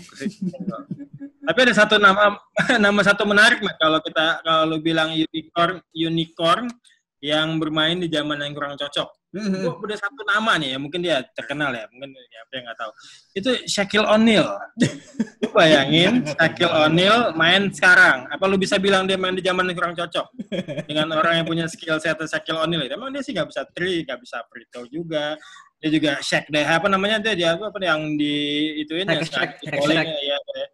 Tapi 1.47 1.59
ada 1.65 1.75
satu 1.75 1.97
nama 1.97 2.37
nama 2.85 3.01
satu 3.01 3.25
menarik 3.25 3.65
Mat. 3.65 3.81
kalau 3.81 3.99
kita 4.05 4.27
kalau 4.45 4.77
bilang 4.83 5.17
unicorn 5.17 5.81
unicorn 5.97 6.69
yang 7.25 7.57
bermain 7.57 7.97
di 7.97 8.13
zaman 8.13 8.45
yang 8.45 8.53
kurang 8.53 8.77
cocok. 8.77 9.09
Gue 9.37 9.75
udah 9.93 9.99
satu 10.01 10.23
nama 10.25 10.57
nih 10.57 10.75
ya, 10.75 10.79
mungkin 10.81 11.01
dia 11.05 11.21
terkenal 11.37 11.71
ya, 11.77 11.85
mungkin 11.93 12.17
ya, 12.17 12.41
apa 12.43 12.53
yang 12.57 12.65
nggak 12.71 12.79
tahu. 12.81 12.91
Itu 13.37 13.51
Shaquille 13.69 14.09
O'Neal. 14.09 14.49
lu 15.45 15.49
bayangin 15.53 16.25
Shaquille 16.25 16.73
O'Neal 16.73 17.37
main 17.37 17.69
sekarang. 17.69 18.27
Apa 18.33 18.45
lu 18.49 18.57
bisa 18.57 18.81
bilang 18.81 19.05
dia 19.05 19.21
main 19.21 19.37
di 19.37 19.45
zaman 19.45 19.69
yang 19.69 19.77
kurang 19.77 19.95
cocok 19.95 20.27
dengan 20.89 21.13
orang 21.13 21.43
yang 21.43 21.47
punya 21.47 21.67
skill 21.69 22.01
set 22.01 22.17
Shaquille 22.17 22.61
O'Neal? 22.63 22.89
Emang 22.89 23.13
dia 23.13 23.21
sih 23.21 23.37
nggak 23.37 23.49
bisa 23.53 23.63
three, 23.77 24.03
nggak 24.09 24.21
bisa 24.25 24.41
free 24.49 24.67
throw 24.73 24.89
juga. 24.89 25.37
Dia 25.77 25.93
juga 25.93 26.13
Shaq 26.25 26.49
deh, 26.49 26.65
apa 26.65 26.89
namanya 26.89 27.21
dia, 27.21 27.37
dia 27.37 27.51
apa 27.53 27.77
yang 27.85 28.17
di 28.17 28.35
ituin 28.81 29.05
ya, 29.05 29.21
Shaq, 29.21 29.61
ya, 29.61 29.77
ya, 30.17 30.67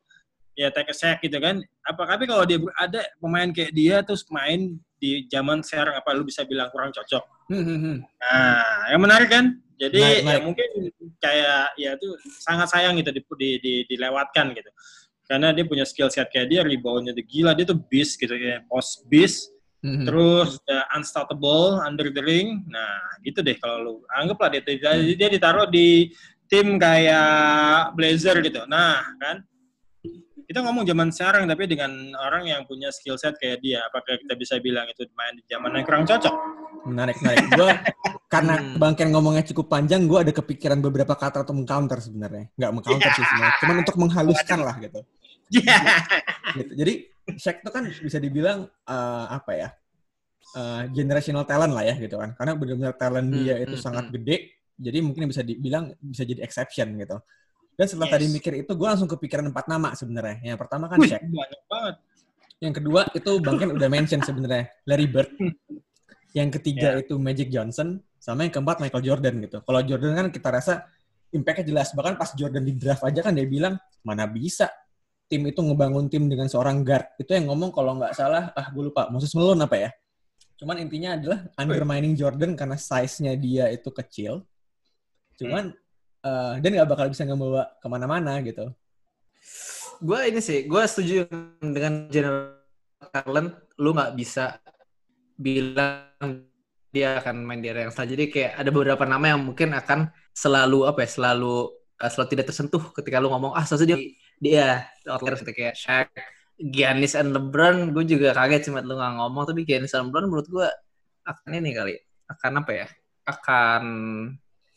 ya 0.57 0.69
take 0.71 0.93
a 0.93 0.97
sack 0.97 1.19
gitu 1.25 1.41
kan. 1.41 1.61
Apa 1.85 2.05
tapi 2.07 2.29
kalau 2.29 2.45
dia 2.45 2.61
ada 2.77 3.03
pemain 3.19 3.49
kayak 3.51 3.73
dia 3.73 3.97
terus 4.05 4.23
main 4.29 4.77
di 5.01 5.27
zaman 5.27 5.65
sekarang 5.65 5.99
apa 5.99 6.15
lu 6.15 6.23
bisa 6.23 6.45
bilang 6.47 6.69
kurang 6.71 6.93
cocok? 6.93 7.25
Hmm, 7.53 7.65
hmm, 7.69 7.79
hmm. 7.85 7.97
Nah, 8.01 8.65
yang 8.97 9.03
menarik 9.05 9.29
kan? 9.29 9.45
Jadi 9.77 10.01
Menarik, 10.01 10.17
ya 10.17 10.25
menarik. 10.25 10.43
mungkin 10.49 10.69
kayak 11.21 11.63
ya 11.77 11.91
itu 12.01 12.09
sangat 12.41 12.73
sayang 12.73 12.97
gitu 12.97 13.13
di, 13.13 13.21
di, 13.21 13.51
di- 13.61 13.85
dilewatkan 13.93 14.57
gitu. 14.57 14.71
Karena 15.29 15.53
dia 15.53 15.65
punya 15.69 15.85
skill 15.85 16.09
set 16.09 16.33
kayak 16.33 16.49
dia, 16.49 16.61
reboundnya 16.65 17.13
dia 17.13 17.25
gila, 17.29 17.53
dia 17.53 17.69
tuh 17.69 17.77
beast 17.77 18.17
gitu 18.17 18.33
ya, 18.33 18.65
post 18.73 19.05
beast, 19.13 19.53
Hmm, 19.83 19.99
hmm. 19.99 20.07
terus 20.07 20.63
uh, 20.71 20.87
unstoppable 20.95 21.83
under 21.83 22.07
the 22.15 22.23
ring. 22.23 22.63
Nah, 22.71 23.19
gitu 23.27 23.43
deh 23.43 23.59
kalau 23.59 23.77
lu 23.83 23.95
anggaplah 24.15 24.55
dia, 24.55 24.63
dia, 24.63 24.95
dia 25.19 25.29
ditaruh 25.29 25.67
di 25.67 26.15
tim 26.47 26.79
kayak 26.79 27.91
Blazer 27.99 28.39
gitu. 28.47 28.63
Nah, 28.71 29.03
kan 29.19 29.43
kita 30.53 30.61
ngomong 30.69 30.85
zaman 30.85 31.09
sekarang 31.09 31.49
tapi 31.49 31.65
dengan 31.65 32.13
orang 32.21 32.45
yang 32.45 32.69
punya 32.69 32.93
skill 32.93 33.17
set 33.17 33.41
kayak 33.41 33.65
dia, 33.65 33.81
apakah 33.89 34.21
kita 34.21 34.37
bisa 34.37 34.61
bilang 34.61 34.85
itu 34.85 35.09
main 35.17 35.33
di 35.33 35.41
zaman 35.49 35.73
yang 35.73 35.85
kurang 35.89 36.05
cocok? 36.05 36.35
Menarik, 36.85 37.17
menarik. 37.25 37.49
Gue 37.57 37.73
karena 38.33 38.61
Hmm. 38.61 38.77
bangkian 38.77 39.09
ngomongnya 39.17 39.49
cukup 39.49 39.73
panjang, 39.73 40.05
gue 40.05 40.21
ada 40.21 40.29
kepikiran 40.29 40.85
beberapa 40.85 41.17
kata 41.17 41.49
untuk 41.49 41.65
meng-counter 41.65 42.05
sebenarnya. 42.05 42.53
Nggak 42.53 42.71
meng-counter 42.77 43.11
sih 43.17 43.25
sebenarnya, 43.33 43.55
cuman 43.65 43.77
untuk 43.81 43.97
menghaluskan 43.97 44.59
lah 44.61 44.77
gitu. 44.77 45.01
Iya. 45.57 45.79
gitu. 46.61 46.73
Jadi 46.77 46.95
Shaq 47.33 47.57
itu 47.65 47.71
kan 47.73 47.85
bisa 47.89 48.19
dibilang 48.21 48.69
eh, 48.69 49.27
apa 49.33 49.53
ya? 49.57 49.69
eh, 50.53 50.83
generational 50.93 51.49
talent 51.49 51.73
lah 51.73 51.85
ya 51.89 51.97
gitu 51.97 52.21
kan. 52.21 52.37
Karena 52.37 52.53
benar-benar 52.61 52.95
talent 53.01 53.29
Hmm, 53.33 53.41
dia 53.41 53.57
itu 53.57 53.73
hmm, 53.73 53.85
sangat 53.89 54.05
hmm. 54.13 54.15
gede. 54.21 54.37
Jadi 54.77 54.99
mungkin 55.01 55.33
bisa 55.33 55.41
dibilang 55.41 55.97
bisa 55.97 56.29
jadi 56.29 56.45
exception 56.45 56.93
gitu. 57.01 57.17
Dan 57.73 57.87
setelah 57.89 58.09
Yes. 58.09 58.15
tadi 58.21 58.27
mikir 58.29 58.53
itu, 58.63 58.73
gue 58.77 58.89
langsung 58.89 59.09
kepikiran 59.09 59.49
empat 59.49 59.67
nama 59.67 59.97
sebenarnya. 59.97 60.45
Yang 60.45 60.59
pertama 60.61 60.87
kan 60.93 60.99
Wih, 61.01 61.09
Shaq. 61.09 61.23
banyak 61.25 61.63
banget. 61.67 61.95
Yang 62.63 62.75
kedua 62.79 63.01
itu 63.11 63.33
Bang 63.43 63.57
Ken 63.59 63.71
udah 63.75 63.89
mention 63.91 64.21
sebenarnya 64.23 64.71
Larry 64.87 65.09
Bird. 65.11 65.31
Yang 66.33 66.49
ketiga 66.61 66.97
Ya. 66.97 67.01
itu 67.03 67.15
Magic 67.19 67.49
Johnson. 67.51 68.01
Sama 68.23 68.47
yang 68.47 68.55
keempat 68.55 68.79
Michael 68.79 69.03
Jordan 69.03 69.35
gitu. 69.43 69.59
Kalau 69.67 69.81
Jordan 69.83 70.13
kan 70.15 70.27
kita 70.31 70.49
rasa 70.55 70.87
impact-nya 71.35 71.67
jelas. 71.75 71.91
Bahkan 71.91 72.15
pas 72.15 72.31
Jordan 72.39 72.63
di 72.63 72.77
draft 72.79 73.03
aja 73.03 73.19
kan 73.19 73.35
dia 73.35 73.49
bilang, 73.49 73.75
mana 74.07 74.31
bisa 74.31 74.71
tim 75.27 75.43
itu 75.49 75.59
ngebangun 75.59 76.07
tim 76.13 76.29
dengan 76.31 76.47
seorang 76.47 76.85
guard. 76.87 77.19
Itu 77.19 77.35
yang 77.35 77.51
ngomong 77.51 77.73
kalau 77.75 77.99
nggak 77.99 78.15
salah, 78.15 78.53
ah 78.55 78.69
gue 78.71 78.93
lupa, 78.93 79.09
Moses 79.11 79.33
Malone 79.35 79.65
apa 79.65 79.77
ya. 79.81 79.91
Cuman 80.61 80.79
intinya 80.79 81.19
adalah 81.19 81.51
undermining 81.59 82.15
Jordan 82.15 82.55
karena 82.55 82.79
size-nya 82.79 83.35
dia 83.35 83.67
itu 83.73 83.91
kecil. 83.91 84.47
Cuman, 85.41 85.75
eh, 86.27 86.53
dia 86.63 86.69
nggak 86.73 86.91
bakal 86.91 87.07
bisa 87.13 87.23
ngebawa 87.27 87.63
ke 87.83 87.87
mana-mana 87.91 88.39
gitu. 88.43 88.71
gue 90.03 90.19
ini 90.27 90.43
sih, 90.43 90.67
gue 90.67 90.83
setuju 90.83 91.31
dengan 91.63 92.11
general 92.11 92.59
talent, 93.15 93.55
lu 93.79 93.95
nggak 93.95 94.19
bisa 94.19 94.59
bilang 95.39 96.51
dia 96.93 97.19
akan 97.19 97.47
main 97.47 97.63
di 97.63 97.71
area 97.73 97.89
yang 97.89 97.95
salah. 97.95 98.11
Jadi 98.11 98.29
kayak 98.29 98.53
ada 98.61 98.71
beberapa 98.75 99.05
nama 99.09 99.33
yang 99.33 99.41
mungkin 99.47 99.73
akan 99.73 100.13
selalu 100.35 100.85
apa 100.91 101.07
ya, 101.07 101.09
selalu 101.09 101.55
uh, 102.03 102.11
selalu 102.13 102.29
tidak 102.37 102.47
tersentuh 102.53 102.83
ketika 102.93 103.17
lu 103.23 103.33
ngomong 103.33 103.57
ah 103.57 103.65
seharusnya 103.65 103.97
dia 103.97 103.99
dia 104.43 104.67
outlier 105.09 105.39
seperti 105.41 105.55
kayak 105.55 105.77
Shaq, 105.79 106.09
Giannis 106.61 107.15
and 107.17 107.33
LeBron. 107.33 107.97
Gue 107.97 108.05
juga 108.05 108.37
kaget 108.37 108.69
cuma 108.69 108.85
lu 108.85 108.99
nggak 108.99 109.15
ngomong, 109.23 109.45
tapi 109.49 109.65
Giannis 109.65 109.97
and 109.97 110.13
LeBron 110.13 110.27
menurut 110.29 110.47
gue 110.51 110.69
akan 111.25 111.51
ini 111.57 111.71
kali, 111.73 111.95
akan 112.29 112.53
apa 112.61 112.73
ya, 112.75 112.87
akan 113.25 113.83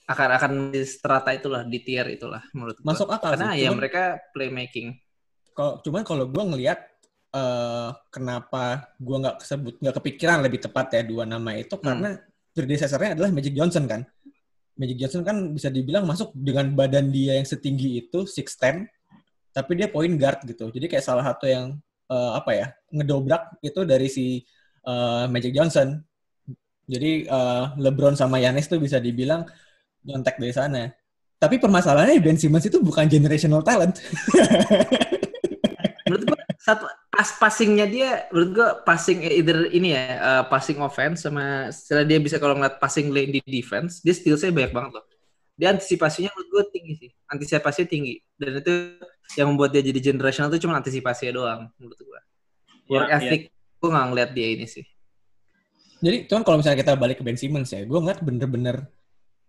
akan 0.05 0.29
akan 0.37 0.51
di 0.69 0.85
strata 0.85 1.33
itulah 1.33 1.65
di 1.65 1.81
tier 1.81 2.05
itulah 2.13 2.41
menurut 2.53 2.77
gue. 2.77 2.85
Masuk 2.85 3.09
akal 3.09 3.33
Karena 3.33 3.57
sih. 3.57 3.65
ya 3.65 3.69
Cuman- 3.73 3.79
mereka 3.81 4.03
playmaking. 4.31 4.87
Kalau 5.55 5.79
cuman 5.81 6.01
kalau 6.05 6.25
gue 6.29 6.43
ngelihat 6.45 6.79
eh 7.35 7.89
kenapa 8.13 8.95
gue 8.95 9.17
nggak 9.19 9.37
kesebut 9.43 9.73
nggak 9.83 9.95
kepikiran 9.99 10.39
lebih 10.39 10.59
tepat 10.63 10.87
ya 10.95 11.01
dua 11.03 11.27
nama 11.27 11.51
itu 11.57 11.75
karena 11.81 12.15
predecessor-nya 12.55 13.19
adalah 13.19 13.31
Magic 13.33 13.51
Johnson 13.51 13.83
kan. 13.89 14.01
Magic 14.75 14.97
Johnson 14.99 15.23
kan 15.23 15.37
bisa 15.51 15.67
dibilang 15.67 16.03
masuk 16.07 16.31
dengan 16.35 16.71
badan 16.75 17.11
dia 17.11 17.35
yang 17.39 17.47
setinggi 17.47 18.03
itu 18.03 18.23
6'10 18.27 18.87
tapi 19.55 19.71
dia 19.79 19.87
point 19.87 20.11
guard 20.19 20.43
gitu. 20.43 20.67
Jadi 20.67 20.85
kayak 20.91 21.03
salah 21.03 21.23
satu 21.23 21.47
yang 21.47 21.75
eh, 22.11 22.31
apa 22.35 22.51
ya 22.51 22.67
ngedobrak 22.91 23.55
itu 23.63 23.81
dari 23.87 24.07
si 24.11 24.43
eh, 24.83 25.25
Magic 25.31 25.55
Johnson. 25.55 26.03
Jadi 26.85 27.25
eh, 27.25 27.63
LeBron 27.79 28.13
sama 28.15 28.37
Giannis 28.37 28.67
tuh 28.67 28.77
bisa 28.79 28.99
dibilang 28.99 29.47
nyontek 30.05 30.37
dari 30.37 30.53
sana. 30.53 30.83
Tapi 31.35 31.59
permasalahannya 31.59 32.23
Ben 32.23 32.39
Simmons 32.39 32.63
itu 32.63 32.79
bukan 32.79 33.09
generational 33.11 33.65
talent. 33.65 33.99
menurut 36.05 36.23
gua 36.29 36.37
satu 36.61 36.85
pas 37.09 37.29
passingnya 37.41 37.85
dia 37.89 38.09
menurut 38.29 38.51
gua 38.53 38.69
passing 38.85 39.25
either 39.25 39.67
ini 39.73 39.97
ya 39.97 40.05
eh, 40.15 40.43
passing 40.47 40.77
offense 40.79 41.25
sama 41.25 41.73
setelah 41.73 42.05
dia 42.05 42.21
bisa 42.21 42.37
kalau 42.37 42.53
ngeliat 42.55 42.77
passing 42.77 43.09
lane 43.09 43.35
di 43.35 43.41
defense 43.41 44.05
dia 44.05 44.13
skillsnya 44.13 44.53
banyak 44.53 44.71
banget 44.71 44.91
loh. 45.01 45.05
Dia 45.55 45.71
antisipasinya 45.71 46.29
menurut 46.35 46.49
gua 46.53 46.63
tinggi 46.69 46.93
sih. 46.99 47.09
Antisipasinya 47.31 47.87
tinggi. 47.89 48.15
Dan 48.35 48.59
itu 48.59 48.73
yang 49.39 49.47
membuat 49.51 49.73
dia 49.73 49.83
jadi 49.83 49.99
generational 50.13 50.51
itu 50.53 50.67
cuma 50.67 50.77
antisipasinya 50.79 51.33
doang 51.35 51.61
menurut 51.81 51.99
gua. 52.05 52.21
Work 52.85 53.07
Ya, 53.09 53.17
ethic 53.17 53.41
gua 53.81 53.89
nggak 53.91 54.07
ngeliat 54.13 54.31
dia 54.37 54.47
ini 54.55 54.67
sih. 54.69 54.85
Jadi, 56.05 56.29
cuman 56.29 56.43
kalau 56.43 56.57
misalnya 56.59 56.79
kita 56.85 56.93
balik 56.99 57.17
ke 57.17 57.23
Ben 57.23 57.39
Simmons 57.39 57.71
ya, 57.71 57.81
gue 57.81 57.97
ngeliat 57.97 58.19
bener-bener 58.21 58.85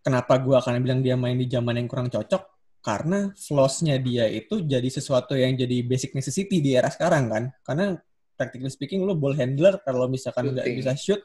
kenapa 0.06 0.38
gue 0.38 0.54
akan 0.54 0.78
bilang 0.78 1.02
dia 1.02 1.18
main 1.18 1.34
di 1.34 1.50
zaman 1.50 1.82
yang 1.82 1.90
kurang 1.90 2.06
cocok, 2.06 2.42
karena 2.78 3.34
flaws-nya 3.34 3.98
dia 3.98 4.30
itu 4.30 4.62
jadi 4.62 4.86
sesuatu 4.86 5.34
yang 5.34 5.58
jadi 5.58 5.82
basic 5.82 6.14
necessity 6.14 6.62
di 6.62 6.78
era 6.78 6.86
sekarang 6.86 7.26
kan. 7.26 7.50
Karena 7.66 7.98
practically 8.38 8.70
speaking, 8.70 9.02
lu 9.02 9.18
ball 9.18 9.34
handler 9.34 9.82
kalau 9.82 10.06
misalkan 10.06 10.54
nggak 10.54 10.70
bisa 10.70 10.94
shoot, 10.94 11.18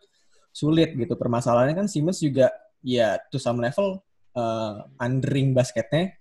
sulit 0.49 0.97
gitu. 0.97 1.13
Permasalahannya 1.13 1.77
kan 1.77 1.85
Simmons 1.85 2.17
juga 2.17 2.49
ya 2.81 3.21
to 3.29 3.37
some 3.37 3.61
level 3.61 4.01
uh, 4.33 4.81
undering 4.97 5.53
basketnya 5.53 6.17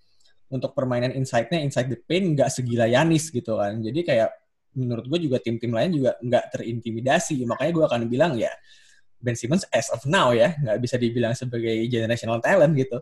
untuk 0.53 0.77
permainan 0.77 1.17
inside-nya, 1.17 1.65
inside 1.65 1.89
the 1.89 1.97
paint 1.97 2.37
nggak 2.37 2.53
segila 2.53 2.85
Yanis 2.85 3.33
gitu 3.33 3.57
kan. 3.57 3.81
Jadi 3.81 4.05
kayak 4.05 4.29
menurut 4.77 5.09
gue 5.09 5.25
juga 5.25 5.41
tim-tim 5.41 5.73
lain 5.73 5.97
juga 5.97 6.21
nggak 6.21 6.45
terintimidasi. 6.53 7.41
Makanya 7.49 7.73
gue 7.73 7.85
akan 7.89 8.01
bilang 8.11 8.37
ya 8.37 8.53
Ben 9.21 9.37
Simmons 9.37 9.69
as 9.71 9.93
of 9.93 10.03
now 10.09 10.33
ya 10.35 10.57
nggak 10.59 10.79
bisa 10.81 10.97
dibilang 10.97 11.37
sebagai 11.37 11.73
generational 11.87 12.41
talent 12.41 12.73
gitu. 12.75 12.99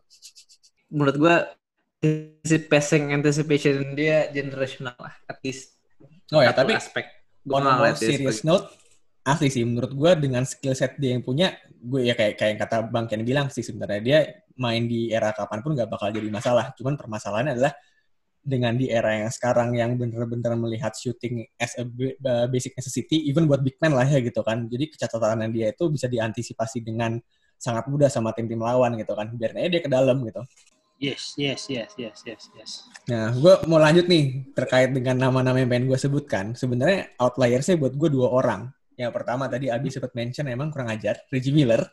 menurut 0.89 1.17
gua 1.21 1.37
si 2.47 2.57
passing 2.65 3.11
anticipation 3.11 3.93
dia 3.99 4.31
generational 4.31 4.95
lah 4.99 5.15
at 5.27 5.39
least 5.43 5.79
Oh 6.29 6.45
ya 6.45 6.53
tapi 6.53 6.77
aspek 6.77 7.09
on 7.49 7.65
a 7.65 7.97
serious 7.97 8.45
note 8.45 8.69
asli 9.25 9.49
sih 9.49 9.65
menurut 9.65 9.93
gue 9.93 10.13
dengan 10.29 10.45
skill 10.45 10.73
set 10.73 10.97
dia 10.97 11.17
yang 11.17 11.25
punya 11.25 11.57
gue 11.69 12.05
ya 12.05 12.17
kayak 12.17 12.37
kayak 12.37 12.51
yang 12.57 12.61
kata 12.61 12.77
Bang 12.89 13.07
Ken 13.09 13.25
bilang 13.25 13.49
sih 13.53 13.65
sebenarnya 13.65 14.01
dia 14.01 14.19
main 14.59 14.85
di 14.85 15.09
era 15.15 15.31
kapan 15.31 15.63
pun 15.63 15.73
nggak 15.79 15.89
bakal 15.89 16.11
jadi 16.11 16.29
masalah. 16.29 16.75
Cuman 16.75 16.99
permasalahannya 16.99 17.53
adalah 17.57 17.73
dengan 18.49 18.73
di 18.73 18.89
era 18.89 19.13
yang 19.13 19.29
sekarang 19.29 19.77
yang 19.77 20.01
bener-bener 20.01 20.57
melihat 20.57 20.97
shooting 20.97 21.45
as 21.61 21.77
a 21.77 21.85
ba- 21.85 22.17
ba- 22.17 22.49
basic 22.49 22.73
necessity, 22.73 23.29
even 23.29 23.45
buat 23.45 23.61
big 23.61 23.77
man 23.79 23.93
lah 23.93 24.09
ya 24.09 24.25
gitu 24.25 24.41
kan. 24.41 24.65
Jadi 24.65 24.89
kecatatan 24.97 25.53
dia 25.53 25.69
itu 25.77 25.85
bisa 25.93 26.09
diantisipasi 26.09 26.81
dengan 26.81 27.21
sangat 27.61 27.85
mudah 27.93 28.09
sama 28.09 28.33
tim-tim 28.33 28.59
lawan 28.59 28.97
gitu 28.97 29.13
kan. 29.13 29.29
Aja 29.29 29.69
dia 29.69 29.83
ke 29.85 29.91
dalam 29.93 30.25
gitu. 30.25 30.41
Yes, 30.99 31.39
yes, 31.39 31.71
yes, 31.71 31.95
yes, 31.95 32.27
yes, 32.27 32.43
yes. 32.59 32.71
Nah, 33.07 33.31
gue 33.31 33.55
mau 33.71 33.79
lanjut 33.79 34.11
nih 34.11 34.51
terkait 34.51 34.91
dengan 34.91 35.31
nama-nama 35.31 35.63
yang 35.63 35.71
pengen 35.71 35.87
gue 35.87 35.99
sebutkan. 36.01 36.59
Sebenarnya 36.59 37.15
outliersnya 37.23 37.79
buat 37.79 37.95
gue 37.95 38.11
dua 38.11 38.35
orang. 38.35 38.67
Yang 38.99 39.15
pertama 39.15 39.47
tadi 39.47 39.71
Abi 39.71 39.95
sempat 39.95 40.11
mention 40.19 40.51
emang 40.51 40.75
kurang 40.75 40.91
ajar, 40.91 41.23
Reggie 41.31 41.55
Miller. 41.55 41.87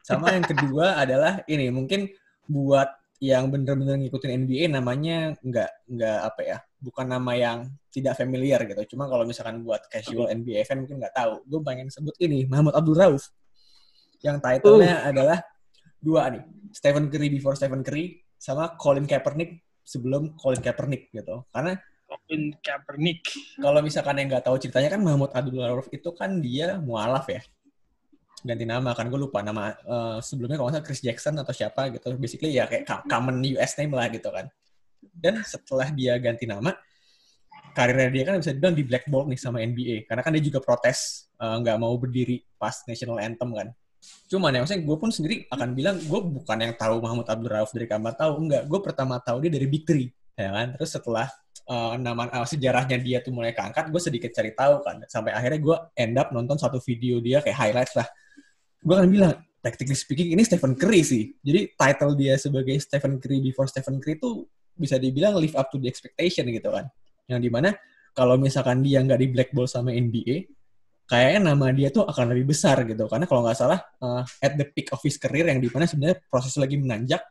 Sama 0.00 0.32
yang 0.32 0.48
kedua 0.48 0.96
adalah 1.04 1.44
ini 1.44 1.68
mungkin 1.68 2.08
buat 2.48 3.03
yang 3.24 3.48
bener-bener 3.48 3.96
ngikutin 3.96 4.44
NBA 4.44 4.68
namanya 4.68 5.32
nggak 5.40 5.70
nggak 5.88 6.18
apa 6.28 6.40
ya, 6.44 6.58
bukan 6.76 7.06
nama 7.08 7.32
yang 7.32 7.58
tidak 7.88 8.20
familiar 8.20 8.60
gitu. 8.68 8.94
Cuma 8.94 9.08
kalau 9.08 9.24
misalkan 9.24 9.64
buat 9.64 9.88
casual 9.88 10.28
NBA 10.28 10.68
fan 10.68 10.84
mungkin 10.84 11.00
nggak 11.00 11.16
tahu. 11.16 11.40
Gue 11.48 11.60
pengen 11.64 11.88
sebut 11.88 12.12
ini 12.20 12.44
Muhammad 12.44 12.76
Abdul 12.76 12.98
Rauf. 13.00 13.32
Yang 14.20 14.36
title-nya 14.44 14.94
adalah 15.08 15.38
dua 16.04 16.28
nih, 16.28 16.44
Stephen 16.76 17.08
Curry 17.08 17.28
before 17.32 17.56
Stephen 17.56 17.80
Curry 17.80 18.20
sama 18.36 18.76
Colin 18.76 19.08
Kaepernick 19.08 19.64
sebelum 19.80 20.36
Colin 20.36 20.60
Kaepernick 20.60 21.08
gitu. 21.12 21.48
Karena 21.48 21.72
Colin 22.04 22.52
Kaepernick. 22.60 23.20
kalau 23.64 23.80
misalkan 23.80 24.20
yang 24.20 24.28
nggak 24.28 24.44
tahu 24.44 24.56
ceritanya 24.60 24.92
kan 24.92 25.00
Mahmud 25.00 25.32
Abdul 25.32 25.64
Rauf 25.64 25.88
itu 25.88 26.12
kan 26.12 26.44
dia 26.44 26.76
mualaf 26.76 27.24
ya. 27.32 27.40
Ganti 28.44 28.68
nama 28.68 28.92
kan 28.92 29.08
gue 29.08 29.16
lupa 29.16 29.40
nama 29.40 29.72
uh, 29.88 30.20
sebelumnya 30.20 30.60
kalau 30.60 30.68
salah 30.68 30.84
Chris 30.84 31.00
Jackson 31.00 31.40
atau 31.40 31.50
siapa 31.50 31.88
gitu. 31.88 32.12
Basically 32.20 32.52
ya 32.52 32.68
kayak 32.68 33.08
common 33.08 33.40
US 33.56 33.80
name 33.80 33.96
lah 33.96 34.12
gitu 34.12 34.28
kan. 34.28 34.52
Dan 35.00 35.40
setelah 35.40 35.88
dia 35.88 36.20
ganti 36.20 36.44
nama 36.44 36.76
karirnya 37.74 38.10
dia 38.12 38.22
kan 38.28 38.38
bisa 38.38 38.52
dibilang 38.54 38.76
di 38.76 38.84
blackball 38.86 39.24
nih 39.26 39.40
sama 39.40 39.58
NBA 39.64 40.06
karena 40.06 40.22
kan 40.22 40.30
dia 40.30 40.44
juga 40.44 40.62
protes 40.62 41.26
nggak 41.40 41.74
uh, 41.74 41.80
mau 41.80 41.96
berdiri 41.96 42.44
pas 42.60 42.84
national 42.84 43.16
anthem 43.18 43.50
kan. 43.50 43.68
Cuman 44.28 44.52
ya 44.52 44.60
maksudnya 44.60 44.84
gue 44.84 44.96
pun 45.00 45.08
sendiri 45.08 45.48
akan 45.48 45.68
bilang 45.72 45.96
gue 45.96 46.20
bukan 46.20 46.58
yang 46.60 46.76
tahu 46.76 47.00
Muhammad 47.00 47.26
Abdul 47.32 47.48
Rauf 47.48 47.72
dari 47.72 47.88
kamar 47.88 48.12
tahu 48.12 48.44
enggak. 48.44 48.68
Gue 48.68 48.80
pertama 48.84 49.16
tahu 49.24 49.48
dia 49.48 49.50
dari 49.56 49.64
Big 49.64 49.88
Three 49.88 50.12
ya 50.36 50.52
kan. 50.52 50.76
Terus 50.76 50.90
setelah 50.92 51.26
uh, 51.64 51.96
nama 51.96 52.28
uh, 52.28 52.44
sejarahnya 52.44 53.00
dia 53.00 53.24
tuh 53.24 53.32
mulai 53.32 53.56
keangkat 53.56 53.88
gue 53.88 54.00
sedikit 54.04 54.30
cari 54.36 54.52
tahu 54.52 54.84
kan. 54.84 55.00
Sampai 55.08 55.32
akhirnya 55.32 55.60
gue 55.64 55.76
end 55.96 56.20
up 56.20 56.28
nonton 56.36 56.60
satu 56.60 56.76
video 56.84 57.24
dia 57.24 57.40
kayak 57.40 57.56
highlights 57.56 57.96
lah 57.96 58.04
gue 58.84 58.94
kan 58.94 59.08
bilang 59.08 59.32
practically 59.64 59.96
speaking 59.96 60.36
ini 60.36 60.44
Stephen 60.44 60.76
Curry 60.76 61.00
sih. 61.00 61.32
Jadi 61.40 61.72
title 61.72 62.12
dia 62.20 62.36
sebagai 62.36 62.76
Stephen 62.84 63.16
Curry 63.16 63.40
before 63.40 63.64
Stephen 63.64 63.96
Curry 63.96 64.20
itu 64.20 64.44
bisa 64.76 65.00
dibilang 65.00 65.40
live 65.40 65.56
up 65.56 65.72
to 65.72 65.80
the 65.80 65.88
expectation 65.88 66.44
gitu 66.52 66.68
kan. 66.68 66.84
Yang 67.24 67.48
di 67.48 67.50
mana 67.50 67.72
kalau 68.12 68.36
misalkan 68.36 68.84
dia 68.84 69.00
nggak 69.00 69.16
di 69.16 69.28
blackball 69.32 69.64
sama 69.64 69.96
NBA 69.96 70.52
kayaknya 71.08 71.52
nama 71.52 71.72
dia 71.72 71.88
tuh 71.88 72.04
akan 72.04 72.36
lebih 72.36 72.52
besar 72.52 72.84
gitu. 72.84 73.08
Karena 73.08 73.24
kalau 73.24 73.40
nggak 73.48 73.56
salah 73.56 73.80
uh, 74.04 74.20
at 74.44 74.52
the 74.60 74.68
peak 74.68 74.92
of 74.92 75.00
his 75.00 75.16
career 75.16 75.48
yang 75.48 75.64
di 75.64 75.72
mana 75.72 75.88
sebenarnya 75.88 76.20
proses 76.28 76.52
lagi 76.60 76.76
menanjak 76.76 77.24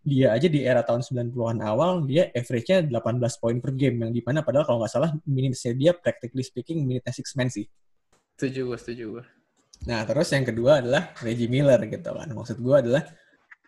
dia 0.00 0.32
aja 0.32 0.48
di 0.48 0.64
era 0.64 0.80
tahun 0.80 1.04
90-an 1.04 1.60
awal 1.60 2.08
dia 2.08 2.32
average-nya 2.32 2.88
18 2.90 3.20
poin 3.38 3.56
per 3.62 3.78
game. 3.78 4.10
Yang 4.10 4.12
di 4.18 4.22
mana 4.26 4.42
padahal 4.42 4.66
kalau 4.66 4.82
nggak 4.82 4.90
salah 4.90 5.14
minitnya 5.22 5.70
dia 5.70 5.94
practically 5.94 6.42
speaking 6.42 6.82
minitnya 6.82 7.14
six 7.14 7.30
man 7.38 7.46
sih. 7.46 7.70
Setuju 8.34 8.74
gue 8.74 8.78
setuju 8.80 9.04
gue 9.14 9.24
nah 9.88 10.04
terus 10.04 10.28
yang 10.34 10.44
kedua 10.44 10.84
adalah 10.84 11.16
Reggie 11.24 11.48
Miller 11.48 11.80
gitu 11.88 12.10
kan. 12.12 12.28
Maksud 12.28 12.58
gue 12.60 12.76
adalah 12.76 13.02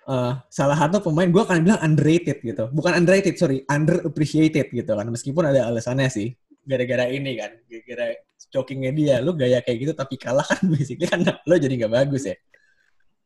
uh, 0.08 0.38
salah 0.52 0.76
satu 0.76 1.00
pemain 1.00 1.28
gue 1.28 1.42
akan 1.42 1.64
bilang 1.64 1.80
underrated 1.80 2.38
gitu. 2.44 2.68
Bukan 2.72 2.92
underrated 2.98 3.36
sorry 3.40 3.64
underappreciated 3.68 4.72
gitu 4.72 4.92
kan. 4.92 5.06
Meskipun 5.08 5.48
ada 5.48 5.68
alasannya 5.68 6.08
sih 6.12 6.28
gara-gara 6.62 7.10
ini 7.10 7.40
kan 7.40 7.50
gara-gara 7.66 8.06
jokingnya 8.52 8.92
dia. 8.92 9.16
Lu 9.24 9.32
gaya 9.32 9.64
kayak 9.64 9.78
gitu 9.88 9.92
tapi 9.96 10.20
kalah 10.20 10.44
kan 10.44 10.60
basically 10.72 11.08
kan 11.08 11.24
lo 11.24 11.54
jadi 11.56 11.74
nggak 11.86 11.92
bagus 11.92 12.28
ya. 12.28 12.36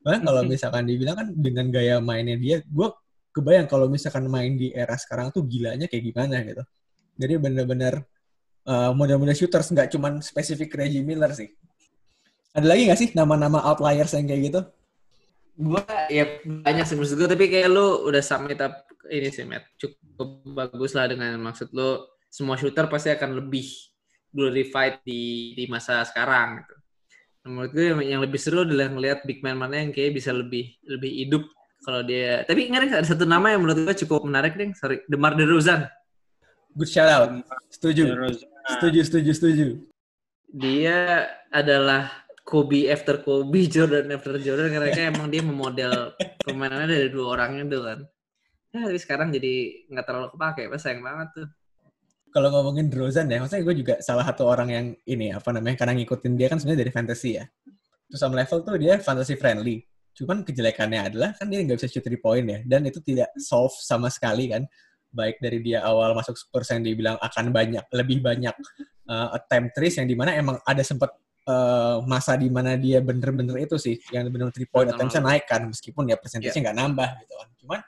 Nah, 0.06 0.22
kalau 0.22 0.46
misalkan 0.46 0.86
dibilang 0.86 1.18
kan 1.18 1.28
dengan 1.34 1.66
gaya 1.74 1.98
mainnya 1.98 2.38
dia, 2.38 2.62
gue 2.62 2.88
kebayang 3.34 3.66
kalau 3.66 3.90
misalkan 3.90 4.30
main 4.30 4.54
di 4.54 4.70
era 4.70 4.94
sekarang 4.94 5.34
tuh 5.34 5.42
gilanya 5.50 5.90
kayak 5.90 6.14
gimana 6.14 6.46
gitu. 6.46 6.62
Jadi 7.18 7.34
bener-bener 7.42 8.06
uh, 8.70 8.94
model-model 8.94 9.34
shooters, 9.34 9.66
nggak 9.74 9.90
cuman 9.90 10.22
spesifik 10.22 10.78
Reggie 10.78 11.02
Miller 11.02 11.34
sih. 11.34 11.50
Ada 12.56 12.66
lagi 12.72 12.88
nggak 12.88 13.00
sih 13.04 13.08
nama-nama 13.12 13.60
outliers 13.68 14.16
yang 14.16 14.24
kayak 14.24 14.42
gitu? 14.48 14.60
Gue 15.60 15.84
ya 16.08 16.40
banyak 16.44 16.84
sih 16.88 16.96
maksud 16.96 17.20
gue, 17.20 17.28
tapi 17.28 17.52
kayak 17.52 17.68
lu 17.68 18.08
udah 18.08 18.24
submit 18.24 18.64
up 18.64 18.88
ini 19.12 19.28
sih, 19.28 19.44
Matt. 19.44 19.68
Cukup 19.76 20.40
bagus 20.56 20.96
lah 20.96 21.04
dengan 21.04 21.36
maksud 21.36 21.68
lu, 21.76 22.00
semua 22.32 22.56
shooter 22.56 22.88
pasti 22.88 23.12
akan 23.12 23.44
lebih 23.44 23.68
glorified 24.32 25.04
di, 25.04 25.52
di 25.52 25.68
masa 25.68 26.00
sekarang 26.08 26.64
gitu. 26.64 26.74
Menurut 27.46 27.70
gue 27.76 27.84
yang 28.08 28.24
lebih 28.24 28.40
seru 28.40 28.66
adalah 28.66 28.90
ngelihat 28.90 29.22
big 29.22 29.44
man 29.44 29.60
mana 29.60 29.78
yang 29.78 29.94
kayak 29.94 30.18
bisa 30.18 30.34
lebih 30.34 30.74
lebih 30.82 31.12
hidup 31.12 31.44
kalau 31.84 32.02
dia. 32.02 32.42
Tapi 32.42 32.72
ingat 32.72 32.90
ada 32.90 33.06
satu 33.06 33.22
nama 33.22 33.54
yang 33.54 33.62
menurut 33.62 33.86
gue 33.86 33.96
cukup 34.02 34.26
menarik 34.26 34.58
nih 34.58 34.74
sorry 34.74 35.04
Demar 35.06 35.38
Derozan. 35.38 35.86
Good 36.74 36.90
shout 36.90 37.06
out. 37.06 37.30
Setuju. 37.70 38.16
Setuju 38.66 39.00
setuju 39.06 39.30
setuju. 39.30 39.66
Dia 40.50 41.30
adalah 41.54 42.25
Kobe 42.46 42.86
after 42.86 43.18
Kobe 43.18 43.66
Jordan 43.74 44.14
after 44.14 44.38
Jordan 44.38 44.70
kayak 44.70 45.18
emang 45.18 45.26
dia 45.34 45.42
memodel 45.42 46.14
permainannya 46.46 46.86
dari 46.86 47.10
dua 47.10 47.34
orang 47.34 47.66
itu 47.66 47.82
kan 47.82 47.98
ya 48.70 48.86
tapi 48.86 48.98
sekarang 49.02 49.28
jadi 49.34 49.54
nggak 49.90 50.04
terlalu 50.06 50.28
kepake 50.30 50.62
pas 50.70 50.78
sayang 50.78 51.02
banget 51.02 51.28
tuh 51.34 51.48
kalau 52.36 52.52
ngomongin 52.52 52.92
Drozan 52.92 53.32
ya, 53.32 53.40
maksudnya 53.40 53.64
gue 53.64 53.76
juga 53.80 53.94
salah 54.04 54.20
satu 54.28 54.44
orang 54.44 54.68
yang 54.68 54.86
ini 55.08 55.32
apa 55.32 55.56
namanya 55.56 55.80
karena 55.80 55.96
ngikutin 55.96 56.36
dia 56.36 56.52
kan 56.52 56.60
sebenarnya 56.60 56.84
dari 56.84 56.92
fantasy 56.92 57.40
ya. 57.40 57.48
Terus 58.12 58.20
sama 58.20 58.36
level 58.36 58.60
tuh 58.60 58.76
dia 58.76 59.00
fantasy 59.00 59.40
friendly. 59.40 59.80
Cuman 60.12 60.44
kejelekannya 60.44 61.00
adalah 61.00 61.32
kan 61.32 61.48
dia 61.48 61.64
nggak 61.64 61.80
bisa 61.80 61.88
shoot 61.88 62.04
three 62.04 62.20
point 62.20 62.44
ya, 62.44 62.60
dan 62.68 62.84
itu 62.84 63.00
tidak 63.00 63.32
solve 63.40 63.72
sama 63.80 64.12
sekali 64.12 64.52
kan. 64.52 64.68
Baik 65.16 65.40
dari 65.40 65.64
dia 65.64 65.80
awal 65.80 66.12
masuk 66.12 66.36
Spurs 66.36 66.68
yang 66.76 66.84
dibilang 66.84 67.16
akan 67.24 67.56
banyak, 67.56 67.88
lebih 67.96 68.20
banyak 68.20 68.52
uh, 69.08 69.32
attempt 69.32 69.72
threes 69.72 69.96
yang 69.96 70.04
di 70.04 70.12
mana 70.12 70.36
emang 70.36 70.60
ada 70.68 70.84
sempat 70.84 71.16
uh, 71.46 72.02
masa 72.04 72.34
di 72.36 72.50
mana 72.50 72.74
dia 72.76 73.00
bener-bener 73.00 73.56
itu 73.64 73.78
sih, 73.78 73.96
yang 74.10 74.28
bener-bener 74.28 74.52
three 74.52 74.68
point 74.68 74.90
attempts 74.90 75.16
naik 75.16 75.46
kan, 75.46 75.66
meskipun 75.70 76.10
ya 76.10 76.18
persentasenya 76.18 76.70
nggak 76.70 76.76
yeah. 76.76 76.84
nambah 76.86 77.08
gitu 77.22 77.34
kan. 77.34 77.48
Cuman 77.62 77.80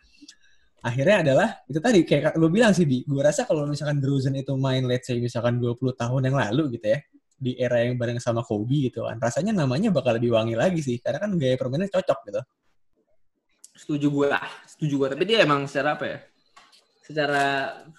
akhirnya 0.79 1.17
adalah 1.27 1.49
itu 1.67 1.79
tadi 1.83 2.01
kayak 2.07 2.39
lu 2.39 2.47
bilang 2.49 2.71
sih 2.71 2.87
di 2.87 3.03
gue 3.03 3.19
rasa 3.19 3.43
kalau 3.43 3.67
misalkan 3.67 3.99
Drusen 3.99 4.39
itu 4.39 4.55
main 4.55 4.87
let's 4.87 5.11
say 5.11 5.19
misalkan 5.19 5.59
20 5.59 5.75
tahun 5.99 6.23
yang 6.31 6.37
lalu 6.39 6.79
gitu 6.79 6.87
ya 6.95 6.99
di 7.39 7.59
era 7.59 7.83
yang 7.83 7.99
bareng 7.99 8.23
sama 8.23 8.47
Kobe 8.47 8.91
gitu 8.91 9.07
kan 9.07 9.19
rasanya 9.19 9.55
namanya 9.55 9.91
bakal 9.91 10.15
lebih 10.15 10.35
wangi 10.35 10.55
lagi 10.55 10.79
sih 10.79 11.03
karena 11.03 11.19
kan 11.19 11.35
gaya 11.35 11.59
permainannya 11.59 11.91
cocok 11.91 12.19
gitu. 12.31 12.41
Setuju 13.75 14.07
gue 14.07 14.27
lah 14.31 14.47
setuju 14.71 14.95
gue 15.03 15.09
tapi 15.19 15.25
dia 15.27 15.43
emang 15.43 15.67
secara 15.67 15.99
apa 15.99 16.05
ya 16.07 16.19
secara 17.09 17.45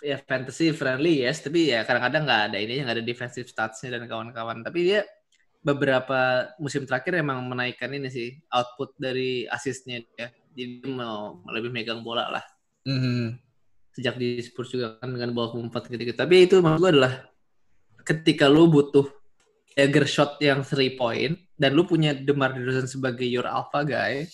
ya 0.06 0.22
fantasy 0.22 0.70
friendly 0.70 1.26
yes. 1.26 1.42
Tapi 1.42 1.74
ya 1.74 1.82
kadang-kadang 1.82 2.24
nggak 2.30 2.42
ada 2.54 2.58
ini 2.62 2.86
nggak 2.86 2.96
ada 3.02 3.06
defensive 3.06 3.50
statsnya 3.50 3.98
dan 3.98 4.06
kawan-kawan. 4.06 4.62
Tapi 4.62 4.80
dia 4.86 5.02
beberapa 5.60 6.52
musim 6.58 6.88
terakhir 6.88 7.20
emang 7.20 7.44
menaikkan 7.44 7.92
ini 7.92 8.08
sih 8.08 8.40
output 8.48 8.96
dari 8.96 9.44
asisnya 9.48 10.00
ya 10.16 10.32
jadi 10.56 10.88
mau 10.88 11.44
lebih 11.52 11.70
megang 11.70 12.00
bola 12.00 12.32
lah 12.32 12.44
Mm-hmm. 12.88 13.24
Sejak 13.94 14.16
di 14.16 14.40
Spurs 14.40 14.72
juga 14.72 14.96
kan 15.02 15.12
dengan 15.12 15.36
bawah 15.36 15.60
empat 15.60 15.92
ketika. 15.92 16.26
Tapi 16.26 16.48
itu 16.48 16.62
maksud 16.64 16.80
gue 16.80 16.92
adalah 16.96 17.14
ketika 18.06 18.48
lu 18.48 18.72
butuh 18.72 19.06
dagger 19.76 20.08
shot 20.10 20.40
yang 20.42 20.66
three 20.66 20.96
point 20.98 21.38
dan 21.60 21.76
lu 21.76 21.84
punya 21.86 22.16
Demar 22.16 22.56
Derozan 22.56 22.88
sebagai 22.88 23.28
your 23.28 23.46
alpha 23.46 23.84
guy, 23.84 24.26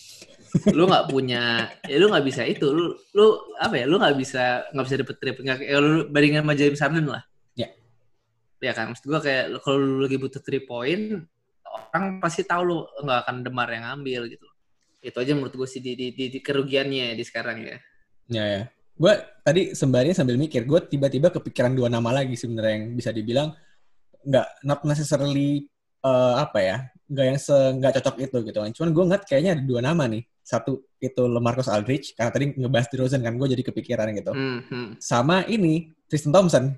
lu 0.72 0.86
nggak 0.86 1.10
punya, 1.10 1.68
ya 1.90 1.98
lu 1.98 2.12
nggak 2.12 2.26
bisa 2.26 2.46
itu. 2.46 2.70
Lu, 2.70 2.94
lu 3.16 3.26
apa 3.58 3.76
ya? 3.82 3.86
Lu 3.90 3.98
nggak 3.98 4.16
bisa 4.16 4.70
nggak 4.72 4.86
bisa 4.86 4.98
dapet 5.02 5.16
trip. 5.18 5.36
Nggak, 5.42 5.58
ya 5.66 5.78
lu 5.82 6.08
bandingin 6.08 6.46
sama 6.46 6.54
James 6.54 6.82
Harden 6.82 7.08
lah. 7.10 7.24
Ya. 8.66 8.74
Kan, 8.74 8.92
maksud 8.92 9.06
gue 9.06 9.20
kayak 9.22 9.62
kalau 9.62 9.78
lu 9.78 9.98
lagi 10.02 10.18
butuh 10.18 10.42
three 10.42 10.66
point, 10.66 11.22
orang 11.94 12.18
pasti 12.18 12.42
tahu 12.42 12.62
lu 12.66 12.78
nggak 13.06 13.20
akan 13.26 13.36
Demar 13.46 13.70
yang 13.70 13.86
ambil 14.02 14.26
gitu. 14.26 14.48
Itu 15.06 15.18
aja 15.22 15.38
menurut 15.38 15.54
gue 15.54 15.68
sih 15.70 15.82
di, 15.86 15.94
di, 15.94 16.08
di, 16.18 16.34
di 16.34 16.40
kerugiannya 16.42 17.14
di 17.14 17.24
sekarang 17.24 17.58
ya. 17.62 17.78
Ya, 18.32 18.44
ya. 18.44 18.62
Gue 18.96 19.14
tadi 19.44 19.76
sembari 19.76 20.16
sambil 20.16 20.40
mikir, 20.40 20.64
gue 20.64 20.80
tiba-tiba 20.88 21.30
kepikiran 21.30 21.76
dua 21.76 21.92
nama 21.92 22.16
lagi 22.16 22.34
sebenarnya 22.40 22.74
yang 22.80 22.86
bisa 22.96 23.12
dibilang 23.12 23.52
nggak 24.26 24.48
not 24.66 24.82
necessarily 24.88 25.68
uh, 26.02 26.42
apa 26.42 26.60
ya, 26.64 26.78
nggak 27.12 27.26
yang 27.28 27.38
nggak 27.78 27.94
cocok 28.02 28.16
itu 28.24 28.38
gitu 28.50 28.60
kan. 28.64 28.72
Cuman 28.74 28.90
gue 28.96 29.04
ngeliat 29.06 29.24
kayaknya 29.28 29.52
ada 29.60 29.64
dua 29.68 29.82
nama 29.84 30.10
nih. 30.10 30.24
Satu 30.46 30.86
itu 31.02 31.26
Lemarcus 31.26 31.66
Aldridge 31.70 32.14
karena 32.14 32.30
tadi 32.30 32.46
ngebahas 32.54 32.88
di 32.90 32.96
Rosen 33.02 33.22
kan 33.22 33.34
gue 33.36 33.48
jadi 33.50 33.64
kepikiran 33.66 34.14
gitu. 34.14 34.32
Mm 34.34 34.60
-hmm. 34.64 34.86
Sama 35.02 35.44
ini 35.50 35.92
Tristan 36.08 36.32
Thompson. 36.34 36.78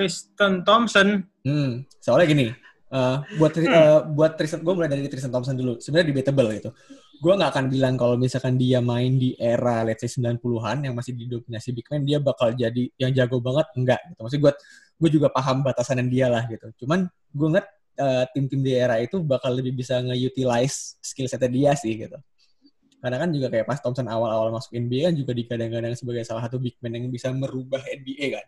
Tristan 0.00 0.64
Thompson. 0.64 1.28
Hmm, 1.44 1.84
soalnya 2.00 2.26
gini, 2.32 2.46
uh, 2.88 3.20
buat 3.36 3.52
uh, 3.60 4.08
buat 4.16 4.40
Tristan 4.40 4.64
gue 4.64 4.72
mulai 4.72 4.88
dari 4.88 5.04
Tristan 5.12 5.28
Thompson 5.28 5.60
dulu. 5.60 5.76
Sebenarnya 5.76 6.08
debatable 6.16 6.48
gitu 6.56 6.72
gue 7.20 7.32
nggak 7.36 7.50
akan 7.52 7.66
bilang 7.68 7.94
kalau 8.00 8.16
misalkan 8.16 8.56
dia 8.56 8.80
main 8.80 9.20
di 9.20 9.36
era 9.36 9.84
let's 9.84 10.00
say 10.00 10.08
90-an 10.08 10.88
yang 10.88 10.96
masih 10.96 11.12
didominasi 11.12 11.76
big 11.76 11.84
man 11.92 12.00
dia 12.08 12.16
bakal 12.16 12.48
jadi 12.56 12.88
yang 12.96 13.12
jago 13.12 13.44
banget 13.44 13.68
enggak 13.76 14.00
gitu. 14.08 14.20
Maksudnya 14.24 14.42
gue 14.48 14.52
gue 15.00 15.10
juga 15.20 15.28
paham 15.28 15.60
batasan 15.60 16.00
dia 16.08 16.32
lah 16.32 16.48
gitu. 16.48 16.72
Cuman 16.84 17.04
gue 17.12 17.46
ngeliat 17.52 17.68
uh, 18.00 18.24
tim-tim 18.32 18.64
di 18.64 18.72
era 18.72 18.96
itu 18.96 19.20
bakal 19.20 19.52
lebih 19.52 19.76
bisa 19.76 20.00
nge-utilize 20.00 20.96
skill 21.04 21.28
setnya 21.28 21.52
dia 21.52 21.70
sih 21.76 21.92
gitu. 21.92 22.16
Karena 23.04 23.16
kan 23.20 23.28
juga 23.32 23.52
kayak 23.52 23.68
pas 23.68 23.80
Thompson 23.84 24.08
awal-awal 24.08 24.48
masuk 24.56 24.72
NBA 24.76 25.12
kan 25.12 25.14
juga 25.16 25.32
digadang-gadang 25.36 25.92
sebagai 26.00 26.24
salah 26.24 26.48
satu 26.48 26.56
big 26.56 26.80
man 26.80 26.96
yang 26.96 27.12
bisa 27.12 27.28
merubah 27.36 27.84
NBA 27.84 28.26
kan. 28.32 28.46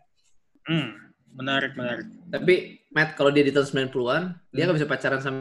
Hmm, 0.65 0.89
menarik, 1.33 1.73
menarik. 1.73 2.05
Tapi 2.29 2.85
Matt 2.93 3.17
kalau 3.17 3.33
dia 3.33 3.45
di 3.45 3.53
tahun 3.53 3.89
90-an, 3.89 4.23
hmm. 4.33 4.53
dia 4.53 4.63
nggak 4.65 4.77
bisa 4.77 4.89
pacaran 4.89 5.21
sama 5.21 5.39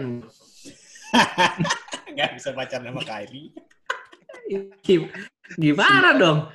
nggak 2.14 2.30
bisa 2.38 2.54
pacaran 2.54 2.86
sama 2.90 3.02
Kylie. 3.02 3.50
Gimana 5.58 6.18
dong? 6.18 6.50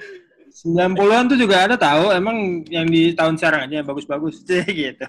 90-an 0.56 1.28
tuh 1.28 1.36
juga 1.36 1.68
ada 1.68 1.76
tahu 1.76 2.16
emang 2.16 2.64
yang 2.72 2.88
di 2.88 3.12
tahun 3.12 3.36
sekarang 3.36 3.68
aja 3.68 3.84
bagus-bagus 3.84 4.40
gitu. 4.72 5.04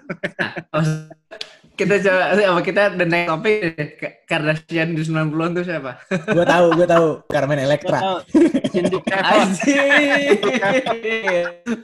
Nah, 0.74 1.05
kita 1.76 1.94
coba 2.00 2.32
apa 2.32 2.60
kita 2.64 2.82
the 2.96 3.04
next 3.04 3.28
topic 3.28 4.00
Kardashian 4.24 4.96
di 4.96 5.04
90-an 5.04 5.50
tuh 5.52 5.64
siapa? 5.64 5.92
gue 6.08 6.46
tahu, 6.48 6.66
gue 6.72 6.88
tahu. 6.88 7.06
Carmen 7.28 7.60
Electra. 7.60 8.24
Cindy 8.72 8.98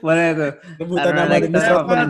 Boleh 0.00 0.26
tuh. 0.32 0.52
Rebutan 0.80 1.12
nama 1.12 1.36
Dennis 1.36 1.66
Rodman. 1.68 2.08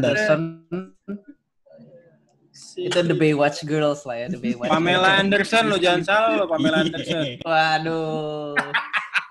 Si 2.54 2.88
Itu 2.88 3.04
The 3.04 3.16
Baywatch 3.18 3.66
Girls 3.68 4.06
lah 4.08 4.24
ya, 4.24 4.26
The 4.32 4.40
Baywatch. 4.40 4.70
Pamela 4.70 5.20
Anderson 5.20 5.68
lo 5.68 5.76
jangan 5.76 6.02
salah 6.06 6.30
lo 6.38 6.46
Pamela 6.46 6.86
Anderson. 6.86 7.36
Waduh. 7.50 8.56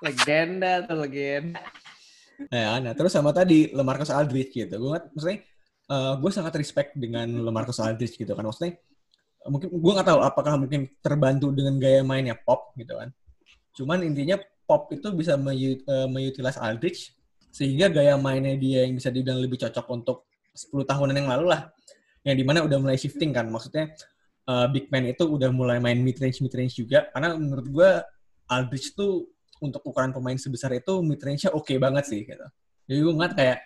legenda 0.02 0.82
tuh 0.90 0.98
legenda. 1.06 1.62
Nah, 2.50 2.82
nah, 2.82 2.94
terus 2.98 3.14
sama 3.14 3.30
tadi 3.30 3.70
Lemarcus 3.70 4.10
Aldridge 4.10 4.54
gitu. 4.54 4.76
Gue 4.82 4.98
maksudnya 5.14 5.46
uh, 5.92 6.14
gue 6.16 6.32
sangat 6.32 6.56
respect 6.56 6.96
dengan 6.96 7.28
Lemarcus 7.28 7.84
Aldridge 7.84 8.16
gitu 8.16 8.32
kan. 8.32 8.48
Maksudnya 8.48 8.80
mungkin 9.52 9.68
gue 9.74 9.92
nggak 9.92 10.08
tahu 10.08 10.20
apakah 10.24 10.54
mungkin 10.56 10.88
terbantu 11.04 11.52
dengan 11.52 11.76
gaya 11.76 12.02
mainnya 12.02 12.40
pop 12.40 12.72
gitu 12.80 12.96
kan. 12.96 13.12
Cuman 13.76 14.08
intinya 14.08 14.40
pop 14.64 14.88
itu 14.96 15.12
bisa 15.12 15.36
mengutilize 15.36 16.60
Aldridge 16.62 17.12
sehingga 17.52 17.92
gaya 17.92 18.16
mainnya 18.16 18.56
dia 18.56 18.88
yang 18.88 18.96
bisa 18.96 19.12
dibilang 19.12 19.44
lebih 19.44 19.60
cocok 19.60 19.86
untuk 19.92 20.32
10 20.56 20.88
tahunan 20.88 21.16
yang 21.16 21.30
lalu 21.30 21.52
lah. 21.52 21.68
Yang 22.24 22.36
di 22.40 22.44
mana 22.48 22.60
udah 22.64 22.78
mulai 22.80 22.96
shifting 22.96 23.36
kan. 23.36 23.52
Maksudnya 23.52 23.92
uh, 24.48 24.72
big 24.72 24.88
man 24.88 25.10
itu 25.10 25.28
udah 25.28 25.52
mulai 25.52 25.84
main 25.84 26.00
mid 26.00 26.16
range 26.22 26.40
mid 26.40 26.54
range 26.56 26.80
juga. 26.80 27.12
Karena 27.12 27.36
menurut 27.36 27.68
gue 27.68 27.90
Aldridge 28.48 28.96
tuh 28.96 29.28
untuk 29.62 29.86
ukuran 29.86 30.10
pemain 30.10 30.36
sebesar 30.40 30.74
itu 30.74 31.06
mid 31.06 31.22
range-nya 31.22 31.54
oke 31.54 31.70
okay 31.70 31.78
banget 31.78 32.08
sih 32.08 32.22
gitu. 32.24 32.48
Jadi 32.90 33.00
gue 33.00 33.14
ngeliat 33.14 33.34
kayak 33.38 33.58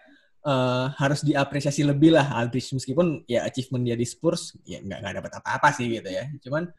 uh, 0.46 0.94
harus 0.96 1.26
diapresiasi 1.26 1.82
lebih 1.82 2.14
lah 2.14 2.38
Aldridge 2.38 2.72
meskipun 2.78 3.26
ya 3.26 3.44
achievement 3.44 3.84
dia 3.84 3.98
di 3.98 4.06
Spurs 4.06 4.56
ya 4.64 4.80
nggak 4.80 5.00
nggak 5.02 5.14
dapat 5.20 5.32
apa-apa 5.42 5.70
sih 5.74 6.00
gitu 6.00 6.10
ya. 6.10 6.30
Cuman 6.46 6.70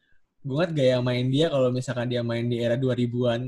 gue 0.47 0.55
ngeliat 0.55 0.73
gaya 0.73 0.97
main 1.03 1.27
dia 1.27 1.51
kalau 1.51 1.75
misalkan 1.75 2.07
dia 2.07 2.23
main 2.23 2.47
di 2.47 2.63
era 2.63 2.79
2000-an 2.79 3.43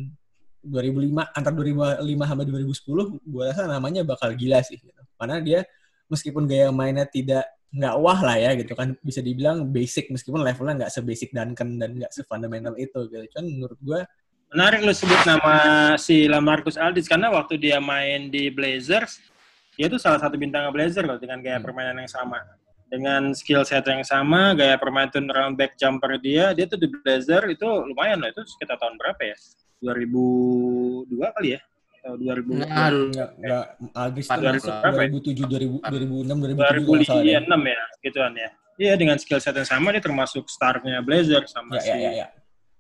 2005 0.59 1.39
antara 1.39 1.55
2005 1.55 2.03
sampai 2.03 2.47
2010 2.51 3.31
gue 3.31 3.43
rasa 3.47 3.63
namanya 3.71 4.03
bakal 4.03 4.35
gila 4.35 4.59
sih 4.67 4.77
gitu. 4.77 5.03
Karena 5.15 5.39
dia 5.39 5.63
meskipun 6.11 6.45
gaya 6.51 6.75
mainnya 6.75 7.07
tidak 7.07 7.47
nggak 7.69 7.95
wah 8.01 8.19
lah 8.25 8.37
ya 8.41 8.57
gitu 8.57 8.73
kan 8.73 8.97
bisa 9.05 9.21
dibilang 9.21 9.69
basic 9.69 10.09
meskipun 10.09 10.41
levelnya 10.41 10.85
nggak 10.85 10.93
sebasic 10.93 11.37
Duncan 11.37 11.77
dan 11.77 11.91
nggak 11.95 12.11
sefundamental 12.11 12.75
itu 12.75 13.07
gitu. 13.07 13.25
Cuman 13.39 13.47
menurut 13.47 13.81
gue 13.81 14.01
Menarik 14.49 14.81
lu 14.81 14.97
sebut 14.97 15.29
nama 15.29 15.93
si 16.01 16.25
Lamarcus 16.25 16.81
Aldridge 16.81 17.05
karena 17.05 17.29
waktu 17.29 17.61
dia 17.61 17.85
main 17.85 18.33
di 18.33 18.49
Blazers, 18.49 19.21
dia 19.79 19.87
tuh 19.87 20.03
salah 20.03 20.19
satu 20.19 20.35
bintang 20.35 20.67
Blazers 20.75 21.07
loh 21.07 21.23
dengan 21.23 21.39
gaya 21.39 21.63
hmm. 21.63 21.65
permainan 21.71 22.03
yang 22.03 22.11
sama. 22.11 22.43
Dengan 22.89 23.31
skill 23.37 23.63
set 23.63 23.87
yang 23.87 24.03
sama, 24.03 24.59
gaya 24.59 24.75
permainan 24.75 25.13
turnaround 25.15 25.55
back 25.55 25.79
jumper 25.79 26.19
dia, 26.19 26.51
dia 26.51 26.67
tuh 26.67 26.81
di 26.81 26.91
Blazers 26.91 27.47
itu 27.47 27.63
lumayan 27.63 28.19
loh. 28.19 28.29
Itu 28.35 28.43
sekitar 28.43 28.75
tahun 28.83 28.99
berapa 28.99 29.23
ya? 29.23 29.37
2002 29.79 31.15
kali 31.15 31.49
ya? 31.55 31.61
Atau 32.03 32.19
2000? 32.19 32.59
Enggak, 32.59 32.91
enggak, 32.91 33.31
enggak. 33.39 33.65
Aldridge 33.95 34.29
itu 34.59 35.31
2007, 35.47 35.47
2006, 35.47 36.59
2007 36.59 37.47
2006 37.47 37.47
ya, 37.47 37.83
gituan 38.03 38.33
ya. 38.35 38.51
Iya, 38.79 38.95
dengan 38.95 39.17
skill 39.19 39.43
set 39.43 39.55
yang 39.55 39.69
sama 39.69 39.95
dia 39.95 40.03
termasuk 40.03 40.47
starnya 40.51 40.99
Blazers 41.07 41.55
sama 41.55 41.79
ya, 41.79 41.83
si... 41.83 41.91
Ya, 41.91 41.99
ya, 41.99 42.11
ya. 42.25 42.27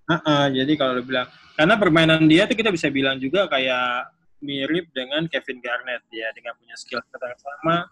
Uh 0.09 0.17
-uh, 0.25 0.45
jadi 0.49 0.73
kalau 0.81 1.05
bilang 1.05 1.29
karena 1.53 1.75
permainan 1.77 2.25
dia 2.25 2.49
tuh 2.49 2.57
kita 2.57 2.73
bisa 2.73 2.89
bilang 2.89 3.21
juga 3.21 3.45
kayak 3.45 4.09
mirip 4.45 4.91
dengan 4.95 5.27
Kevin 5.27 5.59
Garnett. 5.63 6.03
Ya 6.11 6.31
dengan 6.35 6.55
punya 6.59 6.75
skill 6.79 7.03
yang 7.03 7.39
sama 7.39 7.89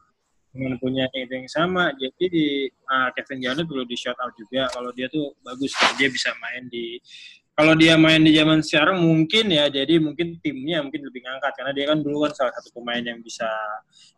dengan 0.56 0.80
punya 0.80 1.04
itu 1.12 1.34
yang 1.36 1.50
sama. 1.52 1.92
Jadi 2.00 2.24
di 2.32 2.46
uh, 2.88 3.12
Kevin 3.12 3.44
Garnett 3.44 3.68
perlu 3.68 3.84
di 3.84 3.94
shout 3.94 4.16
out 4.16 4.32
juga. 4.34 4.72
Kalau 4.72 4.90
dia 4.96 5.06
tuh 5.12 5.36
bagus 5.44 5.76
dia 6.00 6.08
bisa 6.08 6.32
main 6.40 6.64
di 6.72 6.96
kalau 7.56 7.72
dia 7.72 7.96
main 7.96 8.20
di 8.20 8.36
zaman 8.36 8.60
sekarang 8.60 9.00
mungkin 9.00 9.48
ya 9.48 9.72
jadi 9.72 9.96
mungkin 9.96 10.36
timnya 10.44 10.84
mungkin 10.84 11.08
lebih 11.08 11.24
ngangkat 11.24 11.52
karena 11.56 11.72
dia 11.72 11.84
kan 11.88 11.98
dulu 12.04 12.28
kan 12.28 12.32
salah 12.36 12.52
satu 12.52 12.68
pemain 12.76 13.00
yang 13.00 13.24
bisa 13.24 13.48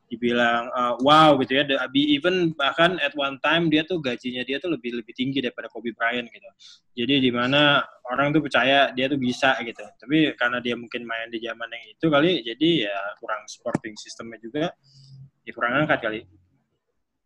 dibilang 0.09 0.73
uh, 0.73 0.97
wow 1.05 1.37
gitu 1.45 1.61
ya. 1.61 1.63
The, 1.69 1.77
even 1.95 2.57
bahkan 2.57 2.97
at 2.99 3.13
one 3.15 3.37
time 3.45 3.69
dia 3.69 3.85
tuh 3.85 4.01
gajinya 4.01 4.43
dia 4.43 4.57
tuh 4.57 4.73
lebih 4.73 4.97
lebih 5.05 5.13
tinggi 5.13 5.45
daripada 5.45 5.69
Kobe 5.69 5.93
Bryant 5.93 6.27
gitu. 6.33 6.49
Jadi 6.97 7.29
di 7.29 7.31
mana 7.31 7.85
orang 8.09 8.33
tuh 8.33 8.43
percaya 8.43 8.91
dia 8.97 9.07
tuh 9.07 9.21
bisa 9.21 9.55
gitu. 9.63 9.85
Tapi 9.85 10.33
karena 10.35 10.59
dia 10.65 10.75
mungkin 10.75 11.05
main 11.05 11.29
di 11.29 11.39
zaman 11.45 11.69
yang 11.69 11.85
itu 11.93 12.07
kali, 12.09 12.43
jadi 12.43 12.89
ya 12.89 12.99
kurang 13.21 13.45
sporting 13.47 13.95
sistemnya 14.01 14.41
juga, 14.41 14.65
ya 15.45 15.53
kurang 15.53 15.85
angkat 15.85 16.01
kali. 16.01 16.21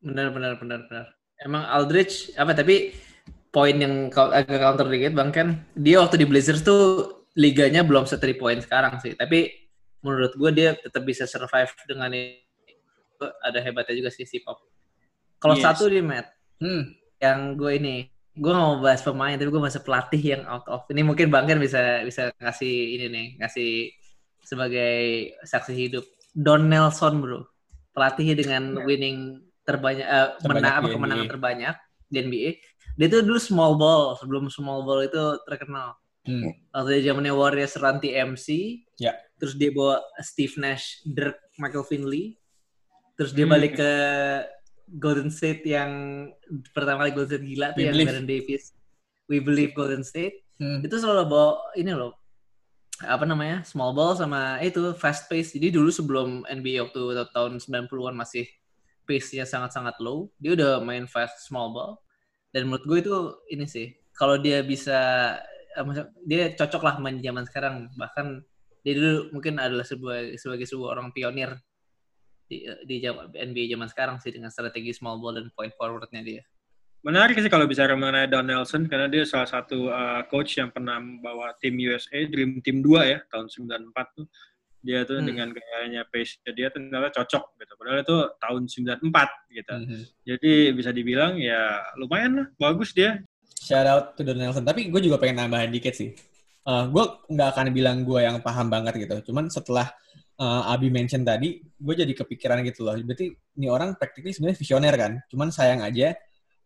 Benar 0.03 0.35
benar 0.35 0.59
benar 0.59 0.81
benar. 0.90 1.07
Emang 1.42 1.62
Aldridge 1.70 2.35
apa 2.35 2.53
tapi 2.55 2.90
poin 3.53 3.77
yang 3.77 4.09
agak 4.11 4.59
counter 4.59 4.88
dikit 4.88 5.12
bang 5.12 5.29
kan 5.29 5.49
dia 5.77 6.01
waktu 6.01 6.25
di 6.25 6.27
Blazers 6.27 6.65
tuh 6.65 7.23
liganya 7.37 7.85
belum 7.85 8.05
se 8.05 8.17
poin 8.37 8.59
sekarang 8.61 9.01
sih. 9.01 9.17
Tapi 9.17 9.49
menurut 10.03 10.35
gue 10.37 10.51
dia 10.53 10.75
tetap 10.77 11.03
bisa 11.07 11.25
survive 11.25 11.71
dengan 11.87 12.11
ada 13.23 13.59
hebatnya 13.62 13.95
juga 13.97 14.11
sih 14.11 14.27
si 14.27 14.43
Pop. 14.43 14.59
Kalau 15.38 15.55
yes. 15.59 15.62
satu 15.62 15.87
di 15.91 16.03
Matt, 16.03 16.31
hmm. 16.62 16.83
yang 17.23 17.55
gue 17.55 17.73
ini, 17.79 18.07
gue 18.35 18.51
gak 18.51 18.62
mau 18.62 18.79
bahas 18.83 19.03
pemain, 19.03 19.35
tapi 19.35 19.51
gue 19.51 19.62
masih 19.62 19.83
pelatih 19.83 20.23
yang 20.23 20.43
out 20.47 20.67
of. 20.71 20.87
Ini 20.91 21.03
mungkin 21.03 21.31
Bang 21.31 21.47
Ken 21.47 21.59
bisa 21.59 22.03
bisa 22.03 22.31
ngasih 22.38 22.99
ini 22.99 23.07
nih, 23.11 23.27
ngasih 23.43 23.71
sebagai 24.43 24.95
saksi 25.47 25.75
hidup. 25.75 26.05
Don 26.35 26.67
Nelson 26.71 27.23
bro, 27.23 27.47
pelatih 27.95 28.35
dengan 28.35 28.79
yeah. 28.79 28.87
winning 28.87 29.19
terbanyak, 29.62 30.07
uh, 30.07 30.35
menang 30.47 30.75
apa 30.83 30.88
kemenangan 30.91 31.29
terbanyak 31.31 31.75
di 32.12 32.20
NBA. 32.20 32.51
Dia 33.01 33.09
tuh 33.09 33.25
dulu 33.25 33.40
small 33.40 33.81
ball, 33.81 34.20
sebelum 34.20 34.53
small 34.53 34.85
ball 34.85 35.09
itu 35.09 35.40
terkenal. 35.48 35.96
Hmm. 36.29 36.53
Waktu 36.70 37.03
zamannya 37.03 37.33
Warriors 37.33 37.81
Ranti 37.81 38.12
MC, 38.12 38.79
yeah. 39.01 39.16
terus 39.40 39.57
dia 39.57 39.72
bawa 39.72 39.98
Steve 40.20 40.55
Nash, 40.61 41.03
Dirk, 41.03 41.40
Michael 41.59 41.88
Finley, 41.88 42.38
Terus 43.16 43.33
dia 43.37 43.46
hmm. 43.46 43.55
balik 43.55 43.72
ke 43.77 43.92
Golden 44.98 45.31
State 45.31 45.62
yang 45.64 45.92
pertama 46.72 47.05
kali 47.07 47.14
Golden 47.14 47.31
State 47.38 47.46
gila 47.46 47.66
tuh 47.72 47.81
We 47.81 47.87
yang 47.88 48.09
Baron 48.09 48.29
Davis. 48.29 48.64
We 49.29 49.38
believe 49.40 49.72
Golden 49.77 50.05
State. 50.05 50.44
Hmm. 50.61 50.85
Itu 50.85 51.01
selalu 51.01 51.29
bawa 51.29 51.72
ini 51.77 51.92
loh 51.94 52.18
apa 53.03 53.27
namanya 53.27 53.66
small 53.66 53.90
ball 53.98 54.14
sama 54.14 54.62
eh, 54.62 54.70
itu 54.70 54.94
fast 54.94 55.27
pace. 55.27 55.55
Jadi 55.55 55.75
dulu 55.75 55.90
sebelum 55.90 56.46
NBA 56.46 56.83
waktu 56.87 57.31
tahun 57.35 57.59
90-an 57.59 58.14
masih 58.14 58.46
pace-nya 59.05 59.45
sangat-sangat 59.49 59.99
low, 59.99 60.31
dia 60.38 60.55
udah 60.55 60.81
main 60.83 61.05
fast 61.11 61.47
small 61.47 61.75
ball. 61.75 61.93
Dan 62.53 62.69
menurut 62.69 62.85
gue 62.85 62.99
itu 63.03 63.15
ini 63.53 63.67
sih, 63.67 63.93
kalau 64.12 64.37
dia 64.38 64.61
bisa 64.61 64.99
eh, 65.75 66.07
dia 66.29 66.53
cocok 66.53 66.83
lah 66.85 66.95
main 67.01 67.19
zaman 67.19 67.45
sekarang. 67.49 67.88
Bahkan 67.97 68.27
dia 68.83 68.93
dulu 68.99 69.31
mungkin 69.38 69.62
adalah 69.62 69.87
sebuah 69.87 70.35
sebagai 70.37 70.67
sebuah 70.67 70.99
orang 70.99 71.15
pionir 71.15 71.55
di, 72.51 72.67
di 72.85 72.97
NBA 73.07 73.73
zaman 73.73 73.88
sekarang 73.88 74.17
sih 74.21 74.35
dengan 74.35 74.53
strategi 74.53 74.93
small 74.93 75.17
ball 75.23 75.38
dan 75.38 75.49
point 75.55 75.73
forwardnya 75.73 76.21
dia. 76.21 76.43
Menarik 77.03 77.35
sih 77.35 77.51
kalau 77.51 77.67
bicara 77.67 77.99
mengenai 77.99 78.31
Don 78.31 78.47
Nelson 78.47 78.87
karena 78.87 79.11
dia 79.11 79.27
salah 79.27 79.51
satu 79.51 79.91
uh, 79.91 80.23
coach 80.31 80.55
yang 80.55 80.71
pernah 80.71 81.03
membawa 81.03 81.51
tim 81.59 81.75
USA 81.83 82.23
Dream 82.31 82.62
Team 82.62 82.79
2 82.79 83.11
ya 83.11 83.19
tahun 83.27 83.51
94 83.51 83.91
tuh. 84.15 84.27
Dia 84.83 85.07
tuh 85.07 85.23
hmm. 85.23 85.27
dengan 85.31 85.49
gayanya 85.55 86.03
pace 86.11 86.42
dia 86.51 86.68
ternyata 86.68 87.14
cocok 87.14 87.42
gitu. 87.62 87.73
Padahal 87.79 88.03
itu 88.03 88.16
tahun 88.42 88.62
94 88.99 89.55
gitu. 89.55 89.75
Hmm. 89.79 90.03
Jadi 90.27 90.53
bisa 90.75 90.90
dibilang 90.90 91.38
ya 91.38 91.79
lumayan 91.95 92.33
lah 92.42 92.47
bagus 92.59 92.90
dia. 92.90 93.23
Shout 93.62 93.87
out 93.87 94.18
to 94.18 94.27
Don 94.27 94.42
Nelson. 94.42 94.66
Tapi 94.66 94.90
gue 94.90 95.01
juga 95.01 95.23
pengen 95.23 95.47
nambahin 95.47 95.71
dikit 95.71 95.95
sih. 95.95 96.11
Uh, 96.66 96.90
gue 96.90 97.05
nggak 97.31 97.49
akan 97.55 97.66
bilang 97.71 98.03
gue 98.03 98.21
yang 98.23 98.42
paham 98.42 98.66
banget 98.66 99.07
gitu. 99.07 99.31
Cuman 99.31 99.47
setelah 99.47 99.87
uh, 100.42 100.71
Abi 100.75 100.90
mention 100.90 101.23
tadi, 101.23 101.62
gue 101.62 101.95
jadi 101.95 102.11
kepikiran 102.11 102.66
gitu 102.66 102.83
loh. 102.83 102.99
Berarti 102.99 103.31
ini 103.31 103.66
orang 103.71 103.95
praktiknya 103.95 104.35
sebenarnya 104.35 104.59
visioner 104.59 104.95
kan. 104.99 105.12
Cuman 105.31 105.49
sayang 105.55 105.79
aja 105.83 106.18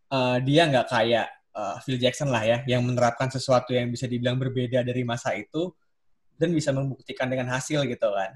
uh, 0.09 0.41
dia 0.41 0.69
nggak 0.69 0.89
kayak 0.89 1.27
uh, 1.53 1.77
Phil 1.85 2.01
Jackson 2.01 2.33
lah 2.33 2.45
ya, 2.45 2.65
yang 2.65 2.81
menerapkan 2.85 3.29
sesuatu 3.29 3.77
yang 3.77 3.93
bisa 3.93 4.09
dibilang 4.09 4.41
berbeda 4.41 4.81
dari 4.81 5.05
masa 5.05 5.37
itu 5.37 5.73
dan 6.37 6.53
bisa 6.53 6.71
membuktikan 6.73 7.27
dengan 7.29 7.53
hasil 7.53 7.85
gitu 7.89 8.09
kan. 8.13 8.31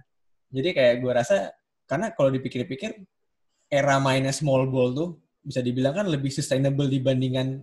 Jadi 0.51 0.69
kayak 0.75 0.95
gue 1.01 1.13
rasa 1.13 1.55
karena 1.87 2.11
kalau 2.13 2.31
dipikir-pikir 2.35 3.07
era 3.71 4.03
mainnya 4.03 4.35
small 4.35 4.67
ball 4.67 4.91
tuh 4.91 5.09
bisa 5.41 5.63
dibilang 5.63 5.95
kan 5.95 6.07
lebih 6.11 6.29
sustainable 6.29 6.91
dibandingkan 6.91 7.63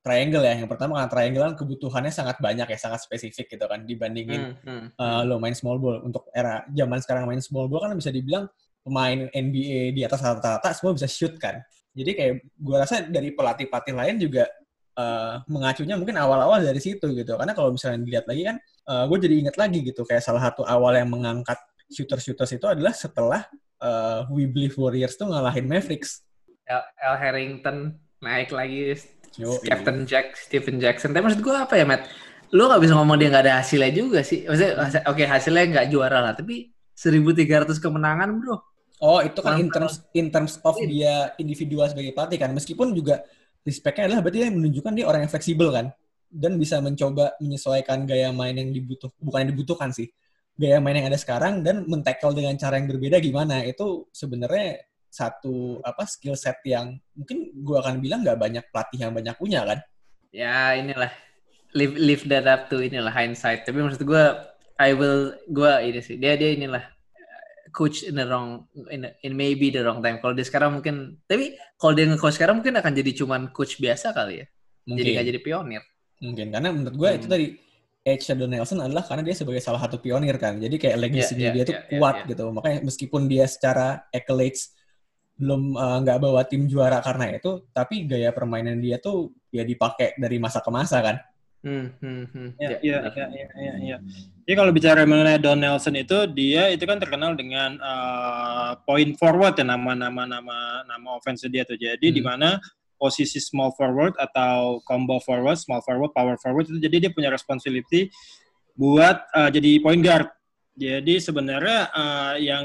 triangle 0.00 0.44
ya. 0.44 0.56
Yang 0.56 0.70
pertama 0.72 1.00
karena 1.00 1.10
triangle 1.10 1.44
kan 1.52 1.54
kebutuhannya 1.58 2.12
sangat 2.12 2.36
banyak 2.40 2.66
ya, 2.70 2.78
sangat 2.80 3.04
spesifik 3.04 3.56
gitu 3.56 3.66
kan 3.68 3.84
dibandingin 3.84 4.56
hmm, 4.56 4.64
hmm, 4.64 4.86
uh, 4.96 5.22
lo 5.26 5.36
main 5.36 5.52
small 5.52 5.76
ball. 5.76 6.00
Untuk 6.00 6.28
era 6.32 6.64
zaman 6.70 6.98
sekarang 7.02 7.24
main 7.28 7.42
small 7.44 7.68
ball 7.68 7.84
kan 7.88 7.92
bisa 7.98 8.08
dibilang 8.14 8.48
pemain 8.80 9.28
NBA 9.28 9.92
di 9.92 10.02
atas 10.06 10.24
rata-rata 10.24 10.72
semua 10.72 10.96
bisa 10.96 11.08
shoot 11.10 11.36
kan. 11.36 11.60
Jadi 11.90 12.10
kayak 12.16 12.34
gue 12.56 12.76
rasa 12.78 13.04
dari 13.04 13.34
pelatih-pelatih 13.34 13.94
lain 13.94 14.16
juga 14.22 14.46
uh, 15.00 15.40
mengacunya 15.48 15.96
mungkin 15.96 16.20
awal-awal 16.20 16.60
dari 16.60 16.78
situ 16.78 17.08
gitu. 17.16 17.40
Karena 17.40 17.56
kalau 17.56 17.72
misalnya 17.72 18.04
dilihat 18.04 18.28
lagi 18.28 18.42
kan, 18.44 18.56
uh, 18.92 19.04
gue 19.08 19.18
jadi 19.24 19.34
ingat 19.48 19.56
lagi 19.56 19.78
gitu 19.80 20.04
kayak 20.04 20.20
salah 20.20 20.44
satu 20.44 20.62
awal 20.68 20.92
yang 20.92 21.08
mengangkat 21.08 21.56
shooter-shooters 21.90 22.52
itu 22.60 22.66
adalah 22.68 22.92
setelah 22.94 23.42
uh, 23.80 24.28
We 24.28 24.46
Believe 24.46 24.76
Warriors 24.76 25.16
tuh 25.16 25.32
ngalahin 25.32 25.66
Mavericks. 25.66 26.22
L. 26.70 27.16
Harrington 27.18 27.98
naik 28.22 28.54
lagi 28.54 28.94
Yo, 29.38 29.58
Captain 29.62 30.06
Jack, 30.06 30.38
Stephen 30.38 30.82
Jackson. 30.82 31.14
Tapi 31.14 31.22
maksud 31.30 31.42
gue 31.42 31.54
apa 31.54 31.74
ya, 31.78 31.86
Matt? 31.86 32.10
Lu 32.50 32.66
gak 32.66 32.82
bisa 32.82 32.98
ngomong 32.98 33.14
dia 33.14 33.30
gak 33.30 33.46
ada 33.46 33.62
hasilnya 33.62 33.90
juga 33.94 34.20
sih. 34.26 34.42
Maksudnya, 34.42 34.74
oke 35.06 35.14
okay, 35.14 35.26
hasilnya 35.26 35.64
gak 35.70 35.86
juara 35.90 36.18
lah, 36.18 36.32
tapi 36.34 36.74
1.300 36.98 37.70
kemenangan, 37.78 38.28
bro. 38.42 38.58
Oh, 39.00 39.22
itu 39.24 39.40
kan 39.40 39.56
in 39.56 39.72
terms, 39.72 40.04
in 40.12 40.28
terms 40.28 40.60
of 40.60 40.76
dia 40.76 41.32
individual 41.40 41.88
sebagai 41.88 42.12
pelatih 42.12 42.36
kan. 42.36 42.50
Meskipun 42.52 42.92
juga 42.92 43.24
respect-nya 43.64 44.08
adalah 44.08 44.20
berarti 44.24 44.38
dia 44.42 44.50
menunjukkan 44.52 44.92
dia 44.96 45.06
orang 45.06 45.20
yang 45.26 45.32
fleksibel 45.32 45.68
kan? 45.70 45.86
Dan 46.30 46.56
bisa 46.56 46.78
mencoba 46.78 47.34
menyesuaikan 47.42 48.06
gaya 48.06 48.30
main 48.30 48.54
yang 48.54 48.70
dibutuh 48.70 49.10
bukan 49.18 49.46
yang 49.46 49.50
dibutuhkan 49.52 49.90
sih. 49.90 50.08
Gaya 50.54 50.78
main 50.78 51.00
yang 51.00 51.08
ada 51.08 51.18
sekarang 51.18 51.64
dan 51.64 51.88
mentackle 51.88 52.36
dengan 52.36 52.54
cara 52.60 52.78
yang 52.78 52.86
berbeda 52.86 53.18
gimana? 53.18 53.64
Itu 53.66 54.12
sebenarnya 54.12 54.84
satu 55.10 55.82
apa 55.82 56.06
skill 56.06 56.38
set 56.38 56.62
yang 56.62 56.94
mungkin 57.18 57.50
gue 57.50 57.76
akan 57.76 57.98
bilang 57.98 58.22
nggak 58.22 58.38
banyak 58.38 58.64
pelatih 58.70 58.98
yang 59.02 59.12
banyak 59.12 59.34
punya 59.34 59.66
kan? 59.66 59.78
Ya 60.30 60.78
inilah. 60.78 61.10
Live 61.70 61.94
live 61.98 62.24
that 62.30 62.46
up 62.46 62.70
to 62.70 62.82
inilah 62.82 63.10
hindsight. 63.10 63.66
Tapi 63.66 63.78
maksud 63.82 64.02
gue 64.06 64.24
I 64.78 64.94
will 64.94 65.34
gue 65.50 65.72
ini 65.90 66.00
sih. 66.00 66.16
Dia 66.16 66.38
dia 66.38 66.54
inilah 66.54 66.82
coach 67.70 68.06
in 68.06 68.18
the 68.18 68.26
wrong 68.26 68.66
in, 68.90 69.06
in 69.22 69.32
maybe 69.34 69.70
the 69.70 69.82
wrong 69.82 70.02
time. 70.02 70.18
Kalau 70.22 70.34
dia 70.34 70.46
sekarang 70.46 70.78
mungkin 70.78 71.18
tapi 71.24 71.56
kalau 71.78 71.92
dia 71.96 72.06
nge-coach 72.06 72.36
sekarang 72.36 72.62
mungkin 72.62 72.78
akan 72.78 72.92
jadi 72.92 73.10
cuman 73.16 73.40
coach 73.50 73.78
biasa 73.78 74.12
kali 74.14 74.44
ya. 74.44 74.46
Mungkin. 74.86 75.00
jadi 75.02 75.10
nggak 75.16 75.26
jadi 75.34 75.40
pionir. 75.40 75.82
Mungkin. 76.20 76.46
Karena 76.52 76.68
menurut 76.74 76.96
gue 76.96 77.08
Hmm. 77.08 77.18
itu 77.18 77.26
tadi 77.30 77.46
Edge 78.00 78.24
Shadow 78.24 78.48
Nelson 78.48 78.80
adalah 78.80 79.04
karena 79.04 79.22
dia 79.22 79.36
sebagai 79.36 79.60
salah 79.60 79.80
satu 79.80 80.00
pionir 80.00 80.36
kan. 80.40 80.56
Jadi 80.56 80.76
kayak 80.80 80.96
legasinya 80.98 81.52
yeah, 81.52 81.54
dia 81.54 81.64
tuh 81.68 81.76
yeah, 81.76 81.84
yeah, 81.86 81.98
kuat 82.00 82.16
yeah. 82.16 82.28
gitu. 82.32 82.44
Makanya 82.52 82.78
meskipun 82.82 83.22
dia 83.28 83.44
secara 83.44 84.08
accolades 84.10 84.72
belum 85.40 85.72
eh, 85.72 85.96
nggak 86.04 86.18
bawa 86.20 86.44
tim 86.44 86.68
juara 86.68 87.00
karena 87.00 87.32
itu 87.32 87.64
tapi 87.72 88.04
gaya 88.04 88.28
permainan 88.28 88.76
dia 88.76 89.00
tuh 89.00 89.32
ya 89.48 89.64
dipakai 89.64 90.20
dari 90.20 90.36
masa 90.36 90.60
ke 90.60 90.68
masa 90.68 91.00
kan 91.00 91.16
hmm, 91.64 91.86
hmm, 92.00 92.22
hmm. 92.32 92.48
Ya, 92.58 92.68
Ya, 92.80 92.98
benar. 93.04 93.12
iya, 93.14 93.26
iya, 93.30 93.48
iya, 93.60 93.74
iya. 93.80 93.96
Jadi 94.44 94.54
kalau 94.58 94.72
bicara 94.74 95.06
mengenai 95.06 95.38
Don 95.38 95.60
Nelson 95.60 95.94
itu, 95.94 96.18
dia 96.32 96.72
itu 96.74 96.82
kan 96.88 96.98
terkenal 96.98 97.36
dengan 97.38 97.78
uh, 97.78 98.74
point 98.82 99.14
forward 99.20 99.54
ya 99.54 99.64
nama-nama 99.64 100.26
nama 100.26 100.56
nama 100.88 101.08
offense 101.14 101.46
dia 101.46 101.62
tuh. 101.62 101.78
Jadi 101.78 102.10
Hmm. 102.10 102.16
di 102.16 102.22
mana 102.24 102.48
posisi 103.00 103.40
small 103.40 103.72
forward 103.78 104.12
atau 104.20 104.82
combo 104.84 105.16
forward, 105.24 105.56
small 105.56 105.80
forward, 105.80 106.12
power 106.12 106.36
forward 106.36 106.68
itu 106.68 106.76
jadi 106.82 107.08
dia 107.08 107.10
punya 107.14 107.32
responsibility 107.32 108.12
buat 108.76 109.24
uh, 109.32 109.48
jadi 109.48 109.80
point 109.80 110.04
guard. 110.04 110.28
Jadi 110.80 111.20
sebenarnya 111.20 111.92
uh, 111.92 112.34
yang 112.40 112.64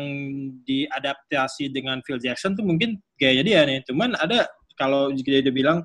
diadaptasi 0.63 1.67
dengan 1.71 1.99
Phil 2.03 2.19
Jackson 2.19 2.55
tuh 2.55 2.63
mungkin 2.63 2.95
gayanya 3.19 3.43
dia 3.43 3.59
nih. 3.67 3.79
Cuman 3.87 4.15
ada 4.15 4.47
kalau 4.79 5.11
dia, 5.11 5.43
dia 5.43 5.51
bilang 5.51 5.83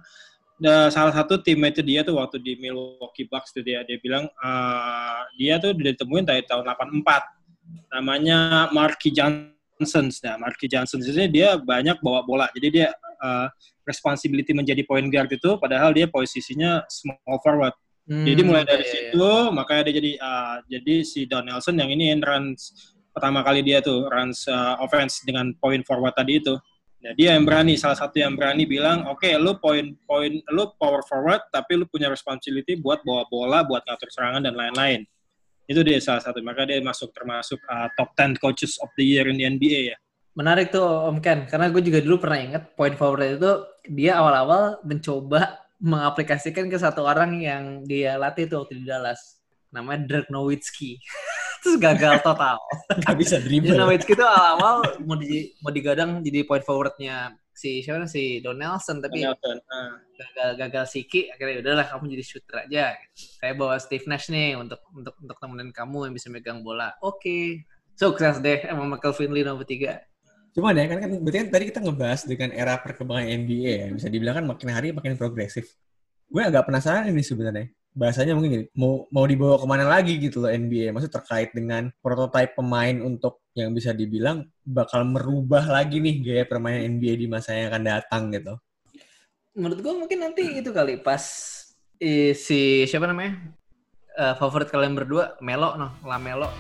salah 0.93 1.15
satu 1.17 1.41
teammate 1.41 1.81
dia 1.81 2.05
tuh 2.05 2.21
waktu 2.21 2.37
di 2.41 2.53
Milwaukee 2.61 3.25
Bucks 3.25 3.57
tuh 3.57 3.65
dia 3.65 3.81
dia 3.89 3.97
bilang 3.97 4.29
uh, 4.45 5.21
dia 5.41 5.57
tuh 5.57 5.73
ditemuin 5.73 6.29
dari 6.29 6.45
tahun 6.45 6.69
84 6.69 7.05
namanya 7.97 8.69
Marky 8.71 9.15
Johnson 9.15 10.13
nah 10.21 10.37
Marky 10.37 10.69
Johnson 10.69 11.01
ini 11.01 11.33
dia 11.33 11.57
banyak 11.57 12.05
bawa 12.05 12.21
bola. 12.29 12.47
Jadi 12.53 12.69
dia 12.69 12.93
uh, 13.25 13.49
responsibility 13.89 14.53
menjadi 14.53 14.85
point 14.85 15.09
guard 15.09 15.33
itu 15.33 15.57
padahal 15.57 15.97
dia 15.97 16.05
posisinya 16.05 16.85
small 16.93 17.41
forward. 17.41 17.73
Hmm, 18.11 18.27
jadi 18.27 18.43
mulai 18.43 18.67
dari 18.67 18.83
iya, 18.83 18.91
iya. 18.91 19.13
situ 19.15 19.33
makanya 19.55 19.83
dia 19.87 19.95
jadi 20.03 20.13
uh, 20.19 20.57
jadi 20.67 20.95
si 21.07 21.21
Don 21.31 21.47
Nelson 21.47 21.79
yang 21.79 21.95
ini 21.95 22.11
yang 22.11 22.21
runs 22.25 22.75
pertama 23.15 23.45
kali 23.47 23.63
dia 23.63 23.79
tuh 23.79 24.09
runs 24.11 24.51
uh, 24.51 24.81
offense 24.83 25.23
dengan 25.23 25.55
point 25.63 25.85
forward 25.87 26.17
tadi 26.17 26.43
itu 26.43 26.59
Nah, 27.01 27.17
dia 27.17 27.33
yang 27.33 27.49
berani, 27.49 27.81
salah 27.81 27.97
satu 27.97 28.21
yang 28.21 28.37
berani 28.37 28.69
bilang, 28.69 29.09
oke, 29.09 29.25
lu 29.41 29.57
point 29.57 29.97
point 30.05 30.45
lu 30.53 30.69
power 30.77 31.01
forward, 31.09 31.41
tapi 31.49 31.81
lu 31.81 31.89
punya 31.89 32.13
responsibility 32.13 32.77
buat 32.77 33.01
bawa 33.01 33.25
bola, 33.33 33.65
buat 33.65 33.81
ngatur 33.89 34.13
serangan 34.13 34.45
dan 34.45 34.53
lain-lain. 34.53 35.09
Itu 35.65 35.81
dia 35.81 35.97
salah 35.97 36.21
satu. 36.21 36.45
Maka 36.45 36.69
dia 36.69 36.77
masuk 36.85 37.09
termasuk 37.17 37.57
uh, 37.73 37.89
top 37.97 38.13
10 38.21 38.37
coaches 38.37 38.77
of 38.85 38.93
the 39.01 39.05
year 39.07 39.25
in 39.33 39.41
the 39.41 39.49
NBA 39.49 39.97
ya. 39.97 39.99
Menarik 40.37 40.71
tuh 40.71 40.85
Om 40.85 41.25
Ken, 41.25 41.49
karena 41.49 41.73
gue 41.73 41.83
juga 41.83 42.05
dulu 42.05 42.21
pernah 42.21 42.39
inget 42.39 42.65
point 42.77 42.95
forward 42.95 43.41
itu 43.41 43.51
dia 43.89 44.21
awal-awal 44.21 44.79
mencoba 44.85 45.59
mengaplikasikan 45.81 46.69
ke 46.69 46.77
satu 46.77 47.03
orang 47.09 47.41
yang 47.41 47.83
dia 47.89 48.21
latih 48.21 48.45
tuh 48.45 48.63
waktu 48.63 48.77
di 48.77 48.85
Dallas. 48.85 49.40
Namanya 49.71 50.07
Dirk 50.07 50.27
Nowitzki. 50.29 50.99
Terus 51.63 51.77
gagal 51.77 52.25
total. 52.25 52.57
nggak 53.05 53.17
bisa 53.21 53.37
dribble 53.41 53.77
Nowitzki 53.77 54.13
tuh 54.17 54.27
awal-awal 54.27 54.85
mau 55.05 55.17
di 55.19 55.55
mau 55.61 55.71
digadang 55.71 56.25
jadi 56.25 56.47
point 56.47 56.65
forwardnya 56.65 57.37
si 57.61 57.85
siapa 57.85 58.09
si 58.09 58.41
Don 58.41 58.57
Nelson 58.57 59.05
tapi 59.05 59.21
Nelson. 59.21 59.61
Ah. 59.69 60.01
gagal 60.17 60.51
gagal 60.57 60.85
siki 60.89 61.29
akhirnya 61.29 61.61
udahlah 61.61 61.85
kamu 61.85 62.17
jadi 62.17 62.25
shooter 62.25 62.57
aja 62.65 62.97
saya 63.13 63.53
bawa 63.53 63.77
Steve 63.77 64.09
Nash 64.09 64.33
nih 64.33 64.57
untuk 64.57 64.81
untuk 64.97 65.13
untuk 65.21 65.37
temenin 65.37 65.69
kamu 65.69 66.09
yang 66.09 66.15
bisa 66.17 66.33
megang 66.33 66.65
bola 66.65 66.97
oke 67.05 67.61
sukses 67.93 68.41
deh 68.41 68.65
emang 68.65 68.97
Michael 68.97 69.13
Finley 69.13 69.45
nomor 69.45 69.69
tiga 69.69 70.01
Cuman 70.51 70.75
ya 70.75 70.91
kan, 70.91 70.99
kan 70.99 71.11
berarti 71.23 71.39
kan 71.39 71.49
tadi 71.55 71.65
kita 71.71 71.79
ngebahas 71.79 72.21
dengan 72.27 72.51
era 72.51 72.75
perkembangan 72.83 73.23
NBA 73.23 73.71
ya. 73.71 73.89
Bisa 73.95 74.11
dibilang 74.11 74.35
kan 74.43 74.47
makin 74.51 74.69
hari 74.75 74.91
makin 74.91 75.15
progresif. 75.15 75.79
Gue 76.27 76.43
agak 76.43 76.67
penasaran 76.67 77.07
ini 77.07 77.23
sebenarnya. 77.23 77.71
Bahasanya 77.91 78.39
mungkin 78.39 78.51
gini, 78.51 78.67
mau 78.79 79.11
mau 79.11 79.27
dibawa 79.27 79.59
ke 79.59 79.67
mana 79.67 79.85
lagi 79.87 80.17
gitu 80.19 80.43
loh 80.43 80.51
NBA. 80.51 80.95
Maksud 80.95 81.11
terkait 81.11 81.51
dengan 81.51 81.91
prototipe 81.99 82.55
pemain 82.55 82.97
untuk 83.03 83.43
yang 83.59 83.75
bisa 83.75 83.91
dibilang 83.91 84.47
bakal 84.63 85.03
merubah 85.03 85.67
lagi 85.67 85.99
nih 85.99 86.23
gaya 86.23 86.45
permainan 86.47 86.99
NBA 86.99 87.15
di 87.19 87.27
masa 87.27 87.55
yang 87.55 87.75
akan 87.75 87.85
datang 87.87 88.25
gitu. 88.31 88.55
menurut 89.51 89.83
gue 89.83 89.95
mungkin 90.07 90.19
nanti 90.23 90.63
itu 90.63 90.71
kali 90.71 91.03
pas 91.03 91.19
eh, 91.99 92.39
si 92.39 92.87
siapa 92.87 93.11
namanya 93.11 93.51
Eh, 94.21 94.35
favorit 94.37 94.69
kalian 94.69 94.93
berdua 94.93 95.39
Melo 95.41 95.79
noh 95.81 95.97
Lamelo 96.05 96.51